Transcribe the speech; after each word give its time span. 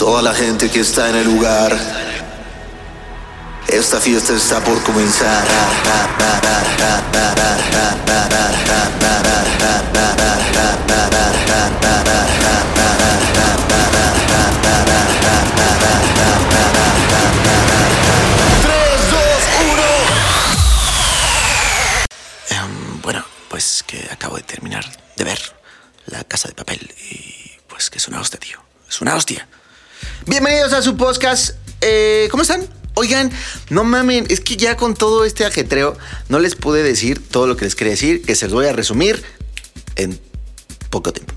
toda 0.00 0.22
la 0.22 0.32
gente 0.32 0.70
que 0.70 0.80
está 0.80 1.10
en 1.10 1.16
el 1.16 1.26
lugar. 1.26 1.78
Esta 3.68 4.00
fiesta 4.00 4.32
está 4.32 4.58
por 4.64 4.82
comenzar. 4.82 5.44
Em, 22.48 23.02
pues 23.50 23.84
que 23.86 24.08
acabo 24.10 24.36
de 24.36 24.42
terminar 24.44 24.86
de 25.16 25.24
ver 25.24 25.40
La 26.06 26.24
Casa 26.24 26.48
de 26.48 26.54
Papel 26.54 26.90
y 27.12 27.50
pues 27.68 27.90
que 27.90 27.98
es 27.98 28.08
una 28.08 28.18
hostia, 28.18 28.40
tío. 28.40 28.62
Es 28.88 29.02
una 29.02 29.14
hostia. 29.14 29.46
Bienvenidos 30.26 30.72
a 30.72 30.82
su 30.82 30.96
podcast. 30.96 31.56
Eh, 31.80 32.28
¿Cómo 32.30 32.42
están? 32.42 32.66
Oigan, 32.94 33.30
no 33.70 33.84
mamen, 33.84 34.26
es 34.28 34.40
que 34.40 34.56
ya 34.56 34.76
con 34.76 34.94
todo 34.94 35.24
este 35.24 35.44
ajetreo 35.44 35.96
no 36.28 36.38
les 36.38 36.54
pude 36.54 36.82
decir 36.82 37.26
todo 37.26 37.46
lo 37.46 37.56
que 37.56 37.64
les 37.64 37.74
quería 37.74 37.92
decir, 37.92 38.22
que 38.22 38.34
se 38.34 38.46
los 38.46 38.54
voy 38.54 38.66
a 38.66 38.72
resumir 38.72 39.22
en 39.96 40.20
poco 40.90 41.12
tiempo. 41.12 41.34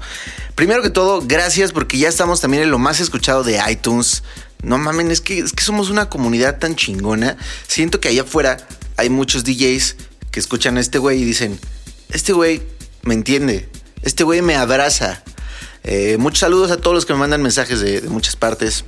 Primero 0.55 0.81
que 0.81 0.89
todo, 0.89 1.21
gracias 1.21 1.71
porque 1.71 1.97
ya 1.97 2.09
estamos 2.09 2.41
también 2.41 2.63
en 2.63 2.71
lo 2.71 2.79
más 2.79 2.99
escuchado 2.99 3.43
de 3.43 3.61
iTunes. 3.69 4.23
No 4.61 4.77
mamen, 4.77 5.11
es 5.11 5.21
que, 5.21 5.39
es 5.39 5.53
que 5.53 5.63
somos 5.63 5.89
una 5.89 6.09
comunidad 6.09 6.59
tan 6.59 6.75
chingona. 6.75 7.37
Siento 7.67 7.99
que 7.99 8.09
allá 8.09 8.23
afuera 8.23 8.57
hay 8.97 9.09
muchos 9.09 9.43
DJs 9.43 9.95
que 10.31 10.39
escuchan 10.39 10.77
a 10.77 10.81
este 10.81 10.97
güey 10.97 11.21
y 11.21 11.25
dicen, 11.25 11.59
este 12.09 12.33
güey 12.33 12.63
me 13.03 13.13
entiende, 13.13 13.69
este 14.01 14.23
güey 14.23 14.41
me 14.41 14.55
abraza. 14.55 15.23
Eh, 15.83 16.17
muchos 16.17 16.39
saludos 16.39 16.71
a 16.71 16.77
todos 16.77 16.95
los 16.95 17.05
que 17.05 17.13
me 17.13 17.19
mandan 17.19 17.41
mensajes 17.41 17.81
de, 17.81 18.01
muchas 18.03 18.35
partes. 18.35 18.85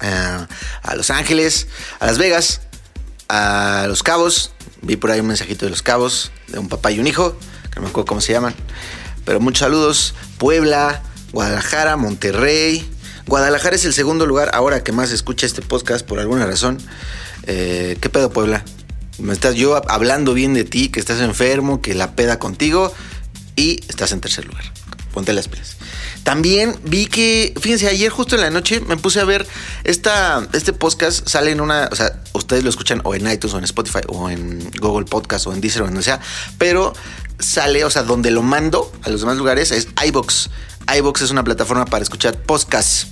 Ah, 0.00 0.46
a 0.82 0.94
Los 0.94 1.10
Ángeles, 1.10 1.66
a 1.98 2.06
Las 2.06 2.18
Vegas, 2.18 2.60
a 3.28 3.86
Los 3.88 4.02
Cabos. 4.02 4.52
Vi 4.82 4.96
por 4.96 5.10
ahí 5.10 5.20
un 5.20 5.26
mensajito 5.26 5.66
de 5.66 5.70
Los 5.70 5.82
Cabos, 5.82 6.30
de 6.46 6.58
un 6.58 6.68
papá 6.68 6.92
y 6.92 7.00
un 7.00 7.06
hijo, 7.06 7.36
que 7.70 7.76
no 7.76 7.82
me 7.82 7.88
acuerdo 7.88 8.06
cómo 8.06 8.20
se 8.20 8.32
llaman. 8.32 8.54
Pero 9.24 9.40
muchos 9.40 9.60
saludos. 9.60 10.14
Puebla, 10.38 11.02
Guadalajara, 11.32 11.96
Monterrey. 11.96 12.88
Guadalajara 13.26 13.76
es 13.76 13.84
el 13.84 13.92
segundo 13.92 14.24
lugar 14.24 14.50
ahora 14.54 14.82
que 14.82 14.92
más 14.92 15.10
escucha 15.10 15.46
este 15.46 15.62
podcast 15.62 16.06
por 16.06 16.20
alguna 16.20 16.46
razón. 16.46 16.78
Eh, 17.44 17.98
¿Qué 18.00 18.08
pedo, 18.08 18.30
Puebla? 18.30 18.64
Me 19.18 19.32
estás 19.32 19.56
yo 19.56 19.82
hablando 19.90 20.32
bien 20.32 20.54
de 20.54 20.64
ti, 20.64 20.88
que 20.90 21.00
estás 21.00 21.20
enfermo, 21.20 21.82
que 21.82 21.94
la 21.94 22.14
peda 22.14 22.38
contigo 22.38 22.92
y 23.56 23.80
estás 23.88 24.12
en 24.12 24.20
tercer 24.20 24.46
lugar. 24.46 24.64
Ponte 25.12 25.32
las 25.32 25.48
pilas. 25.48 25.77
También 26.24 26.76
vi 26.84 27.06
que, 27.06 27.54
fíjense, 27.60 27.88
ayer 27.88 28.10
justo 28.10 28.34
en 28.34 28.42
la 28.42 28.50
noche 28.50 28.80
me 28.80 28.96
puse 28.96 29.20
a 29.20 29.24
ver 29.24 29.46
esta, 29.84 30.46
este 30.52 30.72
podcast, 30.72 31.26
sale 31.26 31.50
en 31.50 31.60
una, 31.60 31.88
o 31.90 31.96
sea, 31.96 32.20
ustedes 32.34 32.64
lo 32.64 32.70
escuchan 32.70 33.00
o 33.04 33.14
en 33.14 33.30
iTunes 33.30 33.54
o 33.54 33.58
en 33.58 33.64
Spotify 33.64 34.00
o 34.08 34.28
en 34.28 34.70
Google 34.78 35.06
Podcast 35.06 35.46
o 35.46 35.52
en 35.52 35.60
Deezer 35.60 35.82
o 35.82 35.84
en 35.86 35.92
donde 35.92 36.04
sea, 36.04 36.20
pero 36.58 36.92
sale, 37.38 37.84
o 37.84 37.90
sea, 37.90 38.02
donde 38.02 38.30
lo 38.30 38.42
mando 38.42 38.92
a 39.02 39.10
los 39.10 39.20
demás 39.20 39.36
lugares 39.36 39.70
es 39.70 39.88
iBox. 40.06 40.50
iBox 40.96 41.22
es 41.22 41.30
una 41.30 41.44
plataforma 41.44 41.84
para 41.84 42.02
escuchar 42.02 42.40
podcasts. 42.42 43.08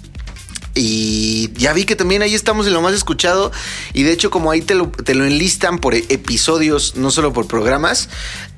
Y 0.74 1.52
ya 1.54 1.72
vi 1.72 1.86
que 1.86 1.96
también 1.96 2.20
ahí 2.20 2.34
estamos 2.34 2.66
en 2.66 2.74
lo 2.74 2.82
más 2.82 2.92
escuchado. 2.92 3.50
Y 3.94 4.02
de 4.02 4.12
hecho, 4.12 4.30
como 4.30 4.50
ahí 4.50 4.60
te 4.60 4.74
lo, 4.74 4.90
te 4.90 5.14
lo 5.14 5.24
enlistan 5.24 5.78
por 5.78 5.94
episodios, 5.94 6.96
no 6.96 7.10
solo 7.10 7.32
por 7.32 7.46
programas, 7.46 8.10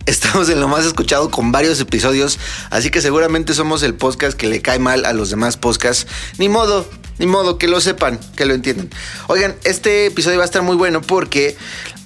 estamos 0.08 0.48
en 0.48 0.60
lo 0.60 0.68
más 0.68 0.84
escuchado 0.86 1.30
con 1.30 1.52
varios 1.52 1.78
episodios. 1.80 2.38
Así 2.70 2.90
que 2.90 3.00
seguramente 3.00 3.54
somos 3.54 3.82
el 3.82 3.94
podcast 3.94 4.36
que 4.36 4.46
le 4.46 4.62
cae 4.62 4.78
mal 4.78 5.04
a 5.04 5.12
los 5.12 5.30
demás 5.30 5.56
podcasts. 5.56 6.06
Ni 6.38 6.48
modo, 6.48 6.88
ni 7.18 7.26
modo, 7.26 7.58
que 7.58 7.68
lo 7.68 7.80
sepan, 7.80 8.18
que 8.34 8.46
lo 8.46 8.54
entiendan. 8.54 8.90
Oigan, 9.26 9.54
este 9.64 10.06
episodio 10.06 10.38
va 10.38 10.44
a 10.44 10.46
estar 10.46 10.62
muy 10.62 10.76
bueno 10.76 11.02
porque 11.02 11.56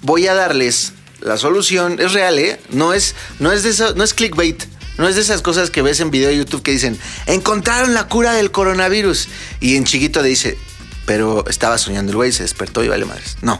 voy 0.03 0.27
a 0.27 0.35
darles 0.35 0.93
la 1.21 1.39
solución. 1.39 2.01
Es 2.01 2.13
real, 2.13 2.39
¿eh? 2.39 2.61
No 2.71 2.93
es, 2.93 3.15
no 3.39 3.53
es 3.53 3.63
de 3.63 3.71
eso, 3.71 3.95
no 3.95 4.03
es 4.05 4.15
clickbait. 4.15 4.65
No 4.99 5.09
es 5.09 5.15
de 5.15 5.23
esas 5.23 5.41
cosas 5.41 5.71
que 5.71 5.81
ves 5.81 6.01
en 6.01 6.11
video 6.11 6.29
de 6.29 6.37
YouTube 6.37 6.63
que 6.63 6.73
dicen, 6.73 6.99
encontraron 7.27 7.95
la 7.95 8.09
cura 8.09 8.35
del 8.35 8.51
coronavirus. 8.51 9.29
Y 9.61 9.77
en 9.77 9.85
chiquito 9.85 10.23
dice, 10.23 10.59
pero 11.07 11.47
estaba 11.49 11.79
soñando 11.79 12.11
el 12.11 12.17
güey, 12.17 12.33
se 12.33 12.43
despertó 12.43 12.85
y 12.85 12.89
vale 12.89 13.07
madres. 13.07 13.39
No, 13.41 13.59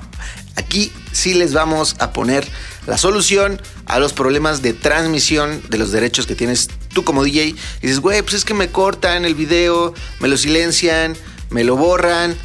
aquí 0.57 0.93
sí 1.13 1.33
les 1.33 1.55
vamos 1.55 1.97
a 2.01 2.13
poner 2.13 2.47
la 2.87 2.99
solución 2.99 3.61
a 3.87 3.99
los 3.99 4.13
problemas 4.13 4.63
de 4.63 4.73
transmisión 4.73 5.63
de 5.69 5.79
los 5.79 5.93
derechos 5.93 6.27
que 6.27 6.35
tienes 6.35 6.69
tú 6.93 7.05
como 7.05 7.23
DJ. 7.23 7.49
Y 7.49 7.57
dices, 7.81 8.01
güey, 8.01 8.23
pues 8.23 8.35
es 8.35 8.45
que 8.45 8.55
me 8.55 8.69
cortan 8.69 9.25
el 9.25 9.35
video, 9.35 9.95
me 10.21 10.29
lo 10.29 10.37
silencian, 10.37 11.17
me 11.51 11.65
lo 11.65 11.77
borran. 11.77 12.37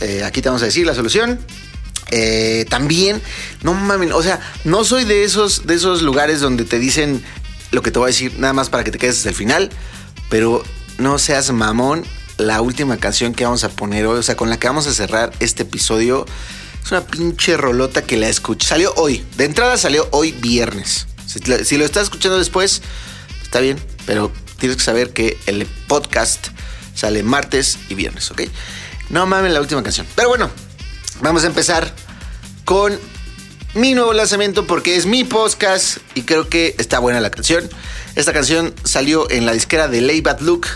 Eh, 0.00 0.22
aquí 0.24 0.42
te 0.42 0.48
vamos 0.48 0.62
a 0.62 0.66
decir 0.66 0.86
la 0.86 0.94
solución. 0.94 1.40
Eh, 2.12 2.66
también, 2.68 3.22
no 3.62 3.72
mames, 3.74 4.12
o 4.12 4.22
sea, 4.22 4.40
no 4.64 4.84
soy 4.84 5.04
de 5.04 5.22
esos, 5.22 5.66
de 5.66 5.74
esos 5.74 6.02
lugares 6.02 6.40
donde 6.40 6.64
te 6.64 6.80
dicen 6.80 7.22
lo 7.70 7.82
que 7.82 7.92
te 7.92 8.00
voy 8.00 8.06
a 8.06 8.12
decir 8.12 8.34
nada 8.38 8.52
más 8.52 8.68
para 8.68 8.82
que 8.82 8.90
te 8.90 8.98
quedes 8.98 9.18
hasta 9.18 9.28
el 9.28 9.34
final, 9.36 9.70
pero 10.28 10.62
no 10.98 11.18
seas 11.18 11.50
mamón. 11.52 12.04
La 12.36 12.62
última 12.62 12.96
canción 12.96 13.34
que 13.34 13.44
vamos 13.44 13.64
a 13.64 13.68
poner 13.68 14.06
hoy, 14.06 14.18
o 14.18 14.22
sea, 14.22 14.34
con 14.34 14.48
la 14.48 14.58
que 14.58 14.66
vamos 14.66 14.86
a 14.86 14.94
cerrar 14.94 15.30
este 15.40 15.64
episodio, 15.64 16.24
es 16.84 16.92
una 16.92 17.02
pinche 17.02 17.56
rolota 17.56 18.02
que 18.02 18.16
la 18.16 18.28
escuché. 18.28 18.66
Salió 18.66 18.92
hoy, 18.94 19.24
de 19.36 19.44
entrada 19.44 19.76
salió 19.76 20.08
hoy 20.12 20.32
viernes. 20.32 21.06
Si, 21.26 21.76
lo 21.76 21.84
estás 21.84 22.04
escuchando 22.04 22.38
después, 22.38 22.82
está 23.42 23.60
bien, 23.60 23.78
pero 24.04 24.32
tienes 24.58 24.76
que 24.76 24.82
saber 24.82 25.12
que 25.12 25.38
el 25.46 25.64
podcast 25.86 26.48
sale 26.94 27.22
martes 27.22 27.78
y 27.88 27.94
viernes, 27.94 28.30
¿ok? 28.30 28.42
No 29.10 29.26
mames 29.26 29.52
la 29.52 29.60
última 29.60 29.82
canción. 29.82 30.06
Pero 30.16 30.28
bueno, 30.28 30.50
vamos 31.20 31.44
a 31.44 31.46
empezar 31.46 31.94
con 32.64 32.98
mi 33.74 33.94
nuevo 33.94 34.12
lanzamiento 34.12 34.66
porque 34.66 34.96
es 34.96 35.06
mi 35.06 35.22
podcast 35.22 35.98
y 36.14 36.22
creo 36.22 36.48
que 36.48 36.74
está 36.78 36.98
buena 36.98 37.20
la 37.20 37.30
canción. 37.30 37.68
Esta 38.16 38.32
canción 38.32 38.74
salió 38.84 39.30
en 39.30 39.46
la 39.46 39.52
disquera 39.52 39.86
de 39.86 40.00
Lay 40.00 40.20
Bad 40.20 40.40
Look 40.40 40.66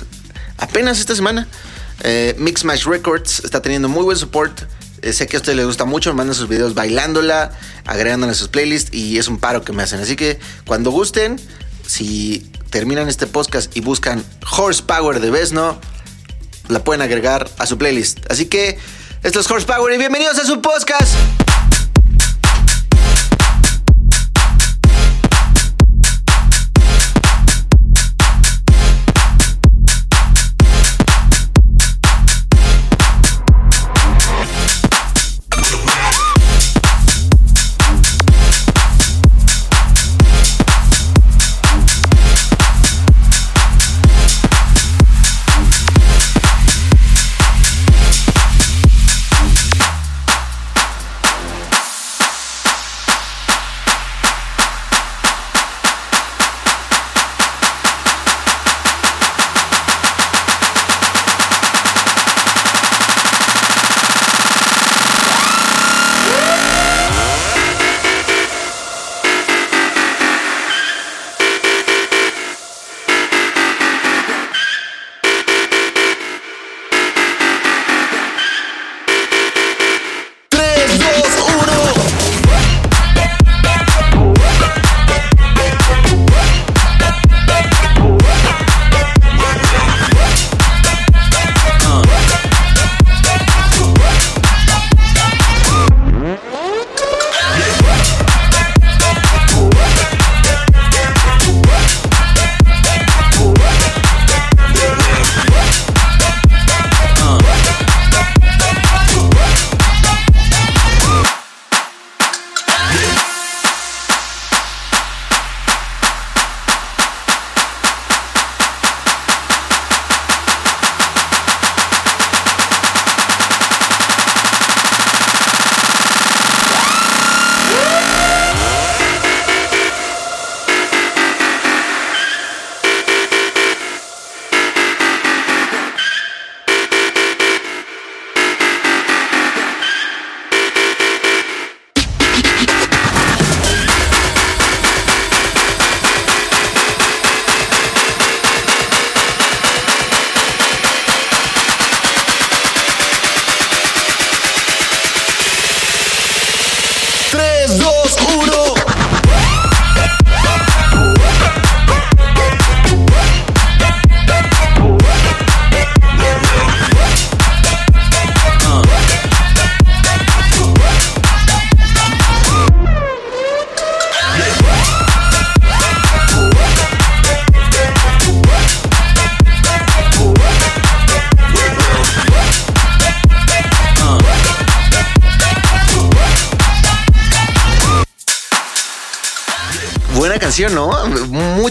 apenas 0.57 1.01
esta 1.01 1.17
semana. 1.17 1.49
Eh, 2.03 2.35
Mix 2.39 2.65
Match 2.65 2.85
Records 2.85 3.41
está 3.45 3.61
teniendo 3.61 3.89
muy 3.89 4.05
buen 4.05 4.17
support. 4.17 4.63
Eh, 5.05 5.13
sé 5.13 5.27
que 5.27 5.37
a 5.37 5.41
ustedes 5.41 5.57
les 5.57 5.67
gusta 5.67 5.85
mucho, 5.85 6.11
me 6.15 6.17
mandan 6.17 6.35
sus 6.35 6.49
videos 6.49 6.73
bailándola, 6.73 7.53
agregándola 7.85 8.33
a 8.33 8.35
sus 8.35 8.49
playlists 8.49 8.91
y 8.95 9.19
es 9.19 9.29
un 9.29 9.39
paro 9.39 9.63
que 9.63 9.75
me 9.75 9.83
hacen. 9.83 10.01
Así 10.01 10.17
que 10.17 10.39
cuando 10.65 10.91
gusten, 10.91 11.39
si 11.87 12.51
terminan 12.71 13.07
este 13.11 13.27
podcast 13.27 13.77
y 13.77 13.83
buscan 13.83 14.25
Horsepower 14.57 15.21
de 15.21 15.31
Vesno, 15.31 15.79
la 16.69 16.83
pueden 16.83 17.03
agregar 17.03 17.51
a 17.59 17.67
su 17.67 17.77
playlist. 17.77 18.21
Así 18.31 18.47
que 18.47 18.79
esto 19.23 19.41
es 19.41 19.51
Horsepower 19.51 19.93
y 19.93 19.99
bienvenidos 19.99 20.39
a 20.39 20.47
su 20.47 20.63
podcast. 20.63 21.15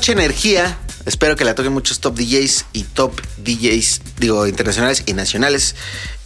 Mucha 0.03 0.11
energía. 0.11 0.77
Espero 1.05 1.37
que 1.37 1.45
la 1.45 1.55
toquen 1.55 1.71
muchos 1.71 2.01
top 2.01 2.17
DJs 2.17 2.65
y 2.73 2.83
top 2.83 3.21
DJs, 3.37 4.01
digo, 4.19 4.45
internacionales 4.47 5.03
y 5.05 5.13
nacionales. 5.13 5.75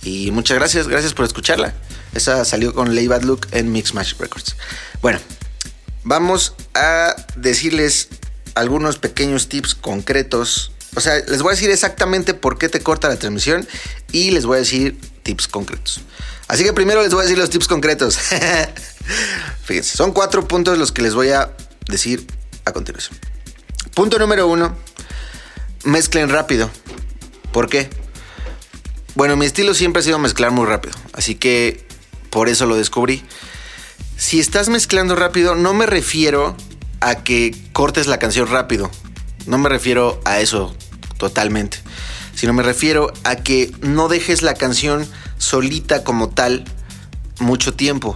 Y 0.02 0.32
muchas 0.32 0.58
gracias, 0.58 0.88
gracias 0.88 1.14
por 1.14 1.26
escucharla. 1.26 1.76
Esa 2.16 2.44
salió 2.44 2.74
con 2.74 2.96
Lay 2.96 3.06
Bad 3.06 3.22
Look 3.22 3.48
en 3.52 3.72
Mix 3.72 3.94
Match 3.94 4.16
Records. 4.18 4.56
Bueno, 5.04 5.20
vamos 6.04 6.56
a 6.74 7.16
decirles 7.36 8.08
algunos 8.56 8.98
pequeños 8.98 9.48
tips 9.48 9.76
concretos. 9.76 10.72
O 10.96 11.00
sea, 11.00 11.20
les 11.28 11.44
voy 11.44 11.52
a 11.52 11.54
decir 11.54 11.70
exactamente 11.70 12.34
por 12.34 12.58
qué 12.58 12.70
te 12.70 12.80
corta 12.80 13.10
la 13.10 13.18
transmisión 13.18 13.68
y 14.12 14.32
les 14.32 14.48
voy 14.48 14.56
a 14.56 14.60
decir 14.62 15.00
tips 15.22 15.48
concretos. 15.48 16.02
Así 16.48 16.64
que 16.64 16.74
primero 16.74 17.04
les 17.04 17.12
voy 17.12 17.20
a 17.20 17.24
decir 17.26 17.38
los 17.38 17.52
tips 17.52 17.68
concretos. 17.68 18.18
Fíjense, 19.66 19.96
son 19.96 20.14
cuatro 20.14 20.48
puntos 20.48 20.80
los 20.80 20.92
que 20.92 21.04
les 21.04 21.14
voy 21.14 21.30
a 21.30 21.56
decir 21.88 22.26
a 22.66 22.74
continuación. 22.74 23.20
Punto 23.98 24.20
número 24.20 24.46
uno, 24.46 24.76
mezclen 25.84 26.30
rápido. 26.30 26.70
¿Por 27.52 27.68
qué? 27.68 27.90
Bueno, 29.16 29.36
mi 29.36 29.48
estilo 29.48 29.74
siempre 29.74 30.02
ha 30.02 30.04
sido 30.04 30.20
mezclar 30.20 30.52
muy 30.52 30.68
rápido, 30.68 30.94
así 31.14 31.34
que 31.34 31.84
por 32.30 32.48
eso 32.48 32.68
lo 32.68 32.76
descubrí. 32.76 33.24
Si 34.16 34.40
estás 34.40 34.70
mezclando 34.70 35.16
rápido, 35.16 35.56
no 35.56 35.74
me 35.74 35.88
refiero 35.88 36.56
a 37.00 37.24
que 37.24 37.56
cortes 37.74 38.06
la 38.06 38.20
canción 38.20 38.48
rápido. 38.48 38.92
No 39.48 39.58
me 39.58 39.68
refiero 39.68 40.22
a 40.26 40.42
eso 40.42 40.76
totalmente. 41.18 41.80
Sino 42.36 42.54
me 42.54 42.62
refiero 42.62 43.12
a 43.24 43.38
que 43.38 43.72
no 43.82 44.10
dejes 44.10 44.44
la 44.44 44.54
canción 44.54 45.08
solita 45.40 46.04
como 46.04 46.30
tal 46.30 46.66
mucho 47.40 47.74
tiempo. 47.74 48.16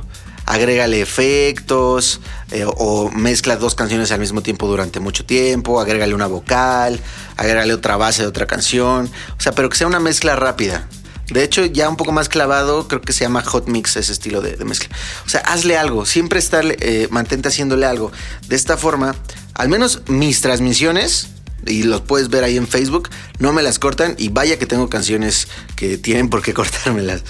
Agrégale 0.52 1.00
efectos 1.00 2.20
eh, 2.52 2.66
o 2.68 3.10
mezcla 3.10 3.56
dos 3.56 3.74
canciones 3.74 4.12
al 4.12 4.20
mismo 4.20 4.44
tiempo 4.44 4.68
durante 4.68 5.00
mucho 5.00 5.24
tiempo. 5.24 5.80
Agrégale 5.80 6.14
una 6.14 6.28
vocal, 6.28 7.00
agrégale 7.38 7.74
otra 7.74 7.96
base 7.96 8.24
de 8.24 8.28
otra 8.28 8.48
canción. 8.48 9.10
O 9.38 9.42
sea, 9.42 9.54
pero 9.54 9.70
que 9.70 9.78
sea 9.78 9.88
una 9.88 10.02
mezcla 10.02 10.36
rápida. 10.36 10.90
De 11.30 11.46
hecho, 11.46 11.64
ya 11.64 11.88
un 11.88 11.96
poco 11.96 12.12
más 12.12 12.28
clavado, 12.28 12.90
creo 12.90 13.00
que 13.00 13.14
se 13.14 13.24
llama 13.24 13.42
hot 13.44 13.70
mix 13.70 13.96
ese 13.96 14.12
estilo 14.12 14.42
de, 14.42 14.58
mezcla. 14.66 14.94
O 15.26 15.30
sea, 15.30 15.40
hazle 15.40 15.78
algo, 15.78 16.06
siempre 16.06 16.40
estar, 16.40 16.66
eh, 16.68 17.08
mantente 17.12 17.48
haciéndole 17.48 17.86
algo. 17.86 18.12
De 18.50 18.58
esta 18.58 18.76
forma, 18.76 19.16
al 19.54 19.70
menos 19.70 20.02
mis 20.08 20.42
transmisiones, 20.42 21.30
y 21.66 21.84
los 21.84 22.02
puedes 22.02 22.30
ver 22.30 22.44
ahí 22.44 22.58
en 22.58 22.68
Facebook, 22.68 23.10
no 23.40 23.54
me 23.54 23.62
las 23.62 23.80
cortan 23.80 24.16
y 24.18 24.30
vaya 24.30 24.58
que 24.58 24.66
tengo 24.66 24.90
canciones 24.90 25.48
que 25.78 25.98
tienen 25.98 26.30
por 26.30 26.42
qué 26.42 26.54
cortármelas. 26.56 27.24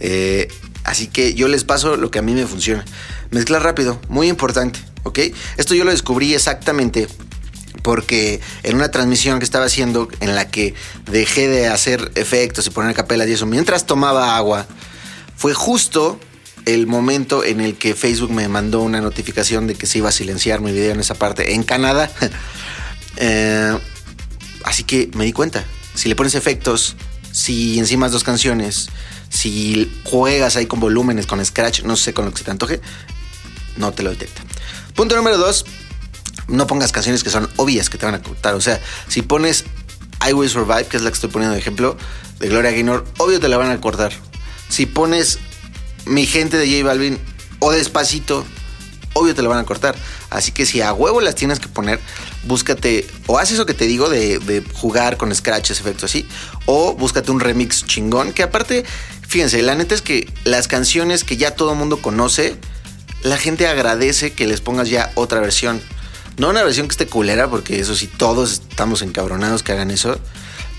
Eh, 0.00 0.48
así 0.86 1.08
que 1.08 1.34
yo 1.34 1.48
les 1.48 1.64
paso 1.64 1.96
lo 1.96 2.10
que 2.10 2.18
a 2.18 2.22
mí 2.22 2.32
me 2.32 2.46
funciona. 2.46 2.84
Mezclar 3.30 3.62
rápido, 3.62 4.00
muy 4.08 4.28
importante, 4.28 4.80
¿ok? 5.02 5.18
Esto 5.56 5.74
yo 5.74 5.84
lo 5.84 5.90
descubrí 5.90 6.34
exactamente 6.34 7.08
porque 7.82 8.40
en 8.62 8.76
una 8.76 8.90
transmisión 8.90 9.38
que 9.38 9.44
estaba 9.44 9.66
haciendo 9.66 10.08
en 10.20 10.34
la 10.34 10.48
que 10.48 10.74
dejé 11.10 11.48
de 11.48 11.68
hacer 11.68 12.10
efectos 12.14 12.66
y 12.66 12.70
poner 12.70 12.94
capelas 12.94 13.28
y 13.28 13.32
eso 13.32 13.46
mientras 13.46 13.86
tomaba 13.86 14.36
agua, 14.36 14.66
fue 15.36 15.54
justo 15.54 16.18
el 16.64 16.86
momento 16.86 17.44
en 17.44 17.60
el 17.60 17.76
que 17.76 17.94
Facebook 17.94 18.32
me 18.32 18.48
mandó 18.48 18.82
una 18.82 19.00
notificación 19.00 19.66
de 19.66 19.74
que 19.74 19.86
se 19.86 19.98
iba 19.98 20.08
a 20.08 20.12
silenciar 20.12 20.60
mi 20.60 20.72
video 20.72 20.92
en 20.92 21.00
esa 21.00 21.14
parte 21.14 21.54
en 21.54 21.62
Canadá. 21.62 22.10
Eh, 23.18 23.78
así 24.64 24.84
que 24.84 25.08
me 25.14 25.24
di 25.24 25.32
cuenta, 25.32 25.64
si 25.94 26.10
le 26.10 26.14
pones 26.14 26.34
efectos, 26.34 26.96
si 27.32 27.78
encima 27.78 28.10
dos 28.10 28.24
canciones, 28.24 28.90
si 29.28 30.00
juegas 30.04 30.56
ahí 30.56 30.66
con 30.66 30.80
volúmenes, 30.80 31.26
con 31.26 31.44
scratch, 31.44 31.82
no 31.82 31.96
sé, 31.96 32.14
con 32.14 32.24
lo 32.24 32.32
que 32.32 32.38
se 32.38 32.44
te 32.44 32.50
antoje, 32.50 32.80
no 33.76 33.92
te 33.92 34.02
lo 34.02 34.10
detecta. 34.10 34.42
Punto 34.94 35.16
número 35.16 35.38
dos, 35.38 35.66
no 36.48 36.66
pongas 36.66 36.92
canciones 36.92 37.22
que 37.22 37.30
son 37.30 37.48
obvias 37.56 37.90
que 37.90 37.98
te 37.98 38.06
van 38.06 38.14
a 38.14 38.22
cortar. 38.22 38.54
O 38.54 38.60
sea, 38.60 38.80
si 39.08 39.22
pones 39.22 39.64
I 40.26 40.32
Will 40.32 40.50
Survive, 40.50 40.86
que 40.86 40.96
es 40.96 41.02
la 41.02 41.10
que 41.10 41.14
estoy 41.14 41.30
poniendo 41.30 41.54
de 41.54 41.60
ejemplo, 41.60 41.96
de 42.38 42.48
Gloria 42.48 42.70
Gaynor, 42.70 43.04
obvio 43.18 43.40
te 43.40 43.48
la 43.48 43.56
van 43.56 43.70
a 43.70 43.80
cortar. 43.80 44.12
Si 44.68 44.86
pones 44.86 45.38
Mi 46.06 46.26
gente 46.26 46.56
de 46.56 46.66
J 46.70 46.84
Balvin 46.86 47.18
o 47.58 47.72
Despacito, 47.72 48.44
obvio 49.16 49.34
te 49.34 49.42
la 49.42 49.48
van 49.48 49.58
a 49.58 49.64
cortar. 49.64 49.94
Así 50.30 50.52
que 50.52 50.66
si 50.66 50.80
a 50.80 50.92
huevo 50.92 51.20
las 51.20 51.34
tienes 51.34 51.60
que 51.60 51.68
poner, 51.68 52.00
búscate 52.44 53.06
o 53.26 53.38
haz 53.38 53.50
eso 53.50 53.66
que 53.66 53.74
te 53.74 53.86
digo 53.86 54.08
de, 54.08 54.38
de 54.38 54.62
jugar 54.74 55.16
con 55.16 55.34
scratches, 55.34 55.80
efectos 55.80 56.04
así, 56.04 56.28
o 56.66 56.94
búscate 56.94 57.30
un 57.30 57.40
remix 57.40 57.84
chingón, 57.86 58.32
que 58.32 58.42
aparte, 58.42 58.84
fíjense, 59.26 59.62
la 59.62 59.74
neta 59.74 59.94
es 59.94 60.02
que 60.02 60.32
las 60.44 60.68
canciones 60.68 61.24
que 61.24 61.36
ya 61.36 61.52
todo 61.52 61.72
el 61.72 61.78
mundo 61.78 62.00
conoce, 62.02 62.56
la 63.22 63.36
gente 63.36 63.66
agradece 63.66 64.32
que 64.32 64.46
les 64.46 64.60
pongas 64.60 64.88
ya 64.88 65.10
otra 65.14 65.40
versión. 65.40 65.80
No 66.36 66.50
una 66.50 66.62
versión 66.62 66.86
que 66.86 66.92
esté 66.92 67.06
culera, 67.06 67.48
porque 67.48 67.80
eso 67.80 67.94
sí, 67.94 68.06
todos 68.06 68.52
estamos 68.52 69.02
encabronados 69.02 69.62
que 69.62 69.72
hagan 69.72 69.90
eso. 69.90 70.18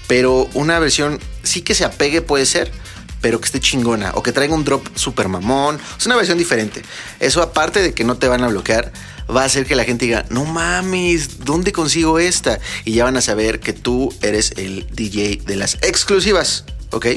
Pero 0.08 0.48
una 0.54 0.80
versión 0.80 1.20
sí 1.44 1.62
que 1.62 1.76
se 1.76 1.84
apegue 1.84 2.22
puede 2.22 2.46
ser, 2.46 2.72
pero 3.22 3.40
que 3.40 3.46
esté 3.46 3.60
chingona. 3.60 4.12
O 4.16 4.24
que 4.24 4.32
traiga 4.32 4.54
un 4.54 4.64
drop 4.64 4.88
super 4.96 5.28
mamón. 5.28 5.80
Es 5.98 6.06
una 6.06 6.16
versión 6.16 6.38
diferente. 6.38 6.84
Eso 7.20 7.42
aparte 7.42 7.82
de 7.82 7.94
que 7.94 8.04
no 8.04 8.18
te 8.18 8.28
van 8.28 8.44
a 8.44 8.48
bloquear, 8.48 8.92
va 9.36 9.44
a 9.44 9.46
hacer 9.46 9.66
que 9.66 9.76
la 9.76 9.84
gente 9.84 10.06
diga, 10.06 10.26
no 10.30 10.46
mames, 10.46 11.44
¿dónde 11.46 11.72
consigo 11.72 12.20
esta? 12.20 12.60
Y 12.86 12.94
ya 12.94 13.04
van 13.04 13.18
a 13.18 13.22
saber 13.22 13.60
que 13.60 13.74
tú 13.74 14.14
eres 14.22 14.54
el 14.58 14.88
DJ 14.92 15.42
de 15.46 15.56
las 15.56 15.76
exclusivas. 15.82 16.66
¿Ok? 16.92 17.08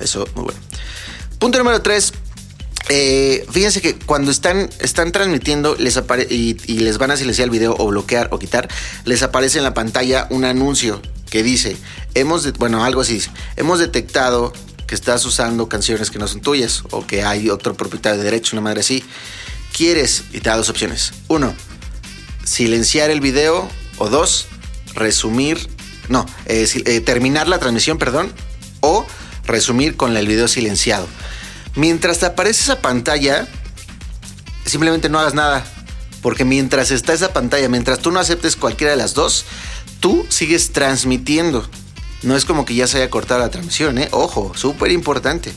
Eso, 0.00 0.26
muy 0.34 0.44
bueno. 0.44 0.60
Punto 1.38 1.58
número 1.58 1.82
3 1.82 2.12
eh, 2.90 3.46
fíjense 3.50 3.80
que 3.80 3.96
cuando 3.96 4.30
están, 4.30 4.68
están 4.78 5.10
transmitiendo 5.10 5.74
les 5.76 5.98
y, 6.28 6.54
les 6.78 6.98
van 6.98 7.10
a 7.10 7.16
silenciar 7.16 7.46
el 7.46 7.50
video 7.50 7.74
o 7.78 7.86
bloquear 7.86 8.28
o 8.30 8.38
quitar, 8.38 8.68
les 9.04 9.22
aparece 9.22 9.58
en 9.58 9.64
la 9.64 9.72
pantalla 9.72 10.26
un 10.30 10.44
anuncio 10.44 11.00
que 11.30 11.42
dice, 11.42 11.76
hemos, 12.14 12.52
bueno, 12.54 12.84
algo 12.84 13.00
así 13.00 13.14
dice, 13.14 13.30
hemos 13.56 13.78
detectado 13.78 14.52
que 14.86 14.94
estás 14.94 15.24
usando 15.24 15.68
canciones 15.68 16.10
que 16.10 16.18
no 16.18 16.28
son 16.28 16.40
tuyas 16.40 16.84
o 16.90 17.06
que 17.06 17.24
hay 17.24 17.50
otro 17.50 17.74
propietario 17.74 18.18
de 18.18 18.24
derecho, 18.24 18.54
una 18.56 18.62
madre 18.62 18.80
así. 18.80 19.04
¿Quieres? 19.72 20.24
Y 20.32 20.40
te 20.40 20.50
da 20.50 20.56
dos 20.56 20.68
opciones. 20.68 21.12
Uno, 21.28 21.54
silenciar 22.44 23.10
el 23.10 23.20
video 23.20 23.68
o 23.98 24.08
dos, 24.08 24.46
resumir, 24.94 25.68
no, 26.08 26.26
eh, 26.46 26.68
eh, 26.86 27.00
terminar 27.00 27.48
la 27.48 27.58
transmisión, 27.58 27.98
perdón, 27.98 28.32
o 28.80 29.06
resumir 29.44 29.96
con 29.96 30.16
el 30.16 30.26
video 30.26 30.48
silenciado. 30.48 31.08
Mientras 31.74 32.18
te 32.18 32.26
aparece 32.26 32.62
esa 32.62 32.80
pantalla, 32.80 33.48
simplemente 34.64 35.08
no 35.08 35.18
hagas 35.18 35.34
nada. 35.34 35.64
Porque 36.22 36.44
mientras 36.46 36.90
está 36.90 37.12
esa 37.12 37.34
pantalla, 37.34 37.68
mientras 37.68 37.98
tú 37.98 38.10
no 38.10 38.18
aceptes 38.18 38.56
cualquiera 38.56 38.92
de 38.92 38.96
las 38.96 39.12
dos, 39.12 39.44
tú 40.00 40.24
sigues 40.30 40.72
transmitiendo. 40.72 41.68
No 42.24 42.36
es 42.36 42.44
como 42.44 42.64
que 42.64 42.74
ya 42.74 42.86
se 42.86 42.98
haya 42.98 43.10
cortado 43.10 43.40
la 43.40 43.50
transmisión, 43.50 43.98
¿eh? 43.98 44.08
Ojo, 44.10 44.52
súper 44.56 44.90
importante. 44.90 45.52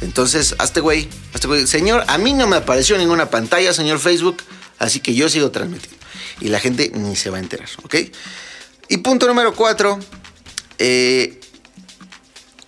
Entonces, 0.00 0.54
hazte 0.58 0.80
güey, 0.80 1.08
hazte 1.34 1.48
güey. 1.48 1.66
Señor, 1.66 2.04
a 2.06 2.18
mí 2.18 2.32
no 2.32 2.46
me 2.46 2.56
apareció 2.56 2.96
ninguna 2.96 3.30
pantalla, 3.30 3.72
señor 3.72 3.98
Facebook, 3.98 4.38
así 4.78 5.00
que 5.00 5.14
yo 5.14 5.28
sigo 5.28 5.50
transmitiendo. 5.50 5.98
Y 6.40 6.48
la 6.48 6.60
gente 6.60 6.90
ni 6.94 7.16
se 7.16 7.30
va 7.30 7.38
a 7.38 7.40
enterar, 7.40 7.68
¿ok? 7.82 7.96
Y 8.88 8.98
punto 8.98 9.26
número 9.26 9.54
cuatro, 9.54 9.98
eh, 10.78 11.40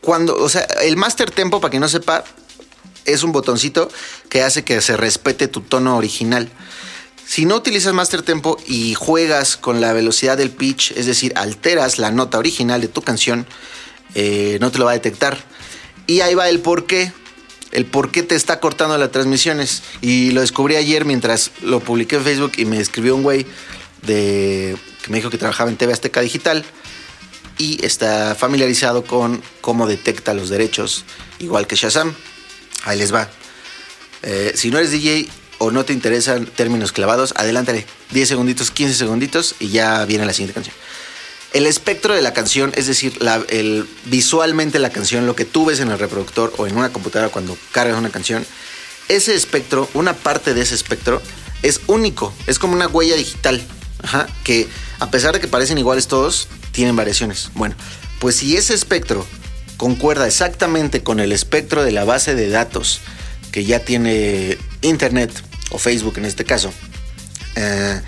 cuando, 0.00 0.36
o 0.36 0.48
sea, 0.48 0.62
el 0.82 0.96
master 0.96 1.30
tempo, 1.30 1.60
para 1.60 1.70
que 1.70 1.78
no 1.78 1.88
sepa, 1.88 2.24
es 3.04 3.22
un 3.22 3.32
botoncito 3.32 3.88
que 4.28 4.42
hace 4.42 4.64
que 4.64 4.80
se 4.80 4.96
respete 4.96 5.48
tu 5.48 5.60
tono 5.60 5.96
original. 5.96 6.50
Si 7.30 7.44
no 7.44 7.54
utilizas 7.54 7.94
Master 7.94 8.22
Tempo 8.22 8.58
y 8.66 8.94
juegas 8.94 9.56
con 9.56 9.80
la 9.80 9.92
velocidad 9.92 10.36
del 10.36 10.50
pitch, 10.50 10.90
es 10.96 11.06
decir, 11.06 11.32
alteras 11.36 12.00
la 12.00 12.10
nota 12.10 12.38
original 12.38 12.80
de 12.80 12.88
tu 12.88 13.02
canción, 13.02 13.46
eh, 14.16 14.58
no 14.60 14.72
te 14.72 14.78
lo 14.78 14.86
va 14.86 14.90
a 14.90 14.94
detectar. 14.94 15.38
Y 16.08 16.22
ahí 16.22 16.34
va 16.34 16.48
el 16.48 16.58
por 16.58 16.86
qué. 16.86 17.12
El 17.70 17.86
por 17.86 18.10
qué 18.10 18.24
te 18.24 18.34
está 18.34 18.58
cortando 18.58 18.98
las 18.98 19.12
transmisiones. 19.12 19.84
Y 20.00 20.32
lo 20.32 20.40
descubrí 20.40 20.74
ayer 20.74 21.04
mientras 21.04 21.52
lo 21.62 21.78
publiqué 21.78 22.16
en 22.16 22.24
Facebook 22.24 22.52
y 22.56 22.64
me 22.64 22.80
escribió 22.80 23.14
un 23.14 23.22
güey 23.22 23.46
de, 24.02 24.76
que 25.04 25.10
me 25.12 25.18
dijo 25.18 25.30
que 25.30 25.38
trabajaba 25.38 25.70
en 25.70 25.76
TV 25.76 25.92
Azteca 25.92 26.22
Digital 26.22 26.64
y 27.58 27.78
está 27.86 28.34
familiarizado 28.34 29.04
con 29.04 29.40
cómo 29.60 29.86
detecta 29.86 30.34
los 30.34 30.48
derechos, 30.48 31.04
igual 31.38 31.68
que 31.68 31.76
Shazam. 31.76 32.12
Ahí 32.82 32.98
les 32.98 33.14
va. 33.14 33.30
Eh, 34.24 34.54
si 34.56 34.72
no 34.72 34.78
eres 34.78 34.90
DJ 34.90 35.28
o 35.60 35.70
no 35.70 35.84
te 35.84 35.92
interesan 35.92 36.46
términos 36.46 36.90
clavados, 36.90 37.34
adelántale 37.36 37.86
10 38.12 38.28
segunditos, 38.28 38.70
15 38.70 38.94
segunditos 38.94 39.54
y 39.60 39.68
ya 39.68 40.06
viene 40.06 40.24
la 40.24 40.32
siguiente 40.32 40.54
canción. 40.54 40.74
El 41.52 41.66
espectro 41.66 42.14
de 42.14 42.22
la 42.22 42.32
canción, 42.32 42.72
es 42.76 42.86
decir, 42.86 43.18
el, 43.48 43.86
visualmente 44.06 44.78
la 44.78 44.88
canción, 44.88 45.26
lo 45.26 45.36
que 45.36 45.44
tú 45.44 45.66
ves 45.66 45.80
en 45.80 45.90
el 45.90 45.98
reproductor 45.98 46.54
o 46.56 46.66
en 46.66 46.78
una 46.78 46.90
computadora 46.90 47.30
cuando 47.30 47.58
cargas 47.72 47.98
una 47.98 48.08
canción, 48.08 48.46
ese 49.08 49.34
espectro, 49.34 49.86
una 49.92 50.14
parte 50.14 50.54
de 50.54 50.62
ese 50.62 50.74
espectro, 50.74 51.20
es 51.62 51.82
único, 51.88 52.32
es 52.46 52.58
como 52.58 52.72
una 52.72 52.86
huella 52.86 53.16
digital, 53.16 53.60
que 54.44 54.66
a 54.98 55.10
pesar 55.10 55.34
de 55.34 55.40
que 55.40 55.48
parecen 55.48 55.76
iguales 55.76 56.08
todos, 56.08 56.48
tienen 56.72 56.96
variaciones. 56.96 57.50
Bueno, 57.54 57.74
pues 58.18 58.36
si 58.36 58.56
ese 58.56 58.72
espectro 58.72 59.26
concuerda 59.76 60.26
exactamente 60.26 61.02
con 61.02 61.20
el 61.20 61.32
espectro 61.32 61.84
de 61.84 61.92
la 61.92 62.04
base 62.04 62.34
de 62.34 62.48
datos 62.48 63.00
que 63.52 63.66
ya 63.66 63.80
tiene 63.80 64.56
Internet 64.80 65.49
o 65.70 65.78
Facebook 65.78 66.18
en 66.18 66.24
este 66.24 66.44
caso, 66.44 66.72
eh, 67.56 68.00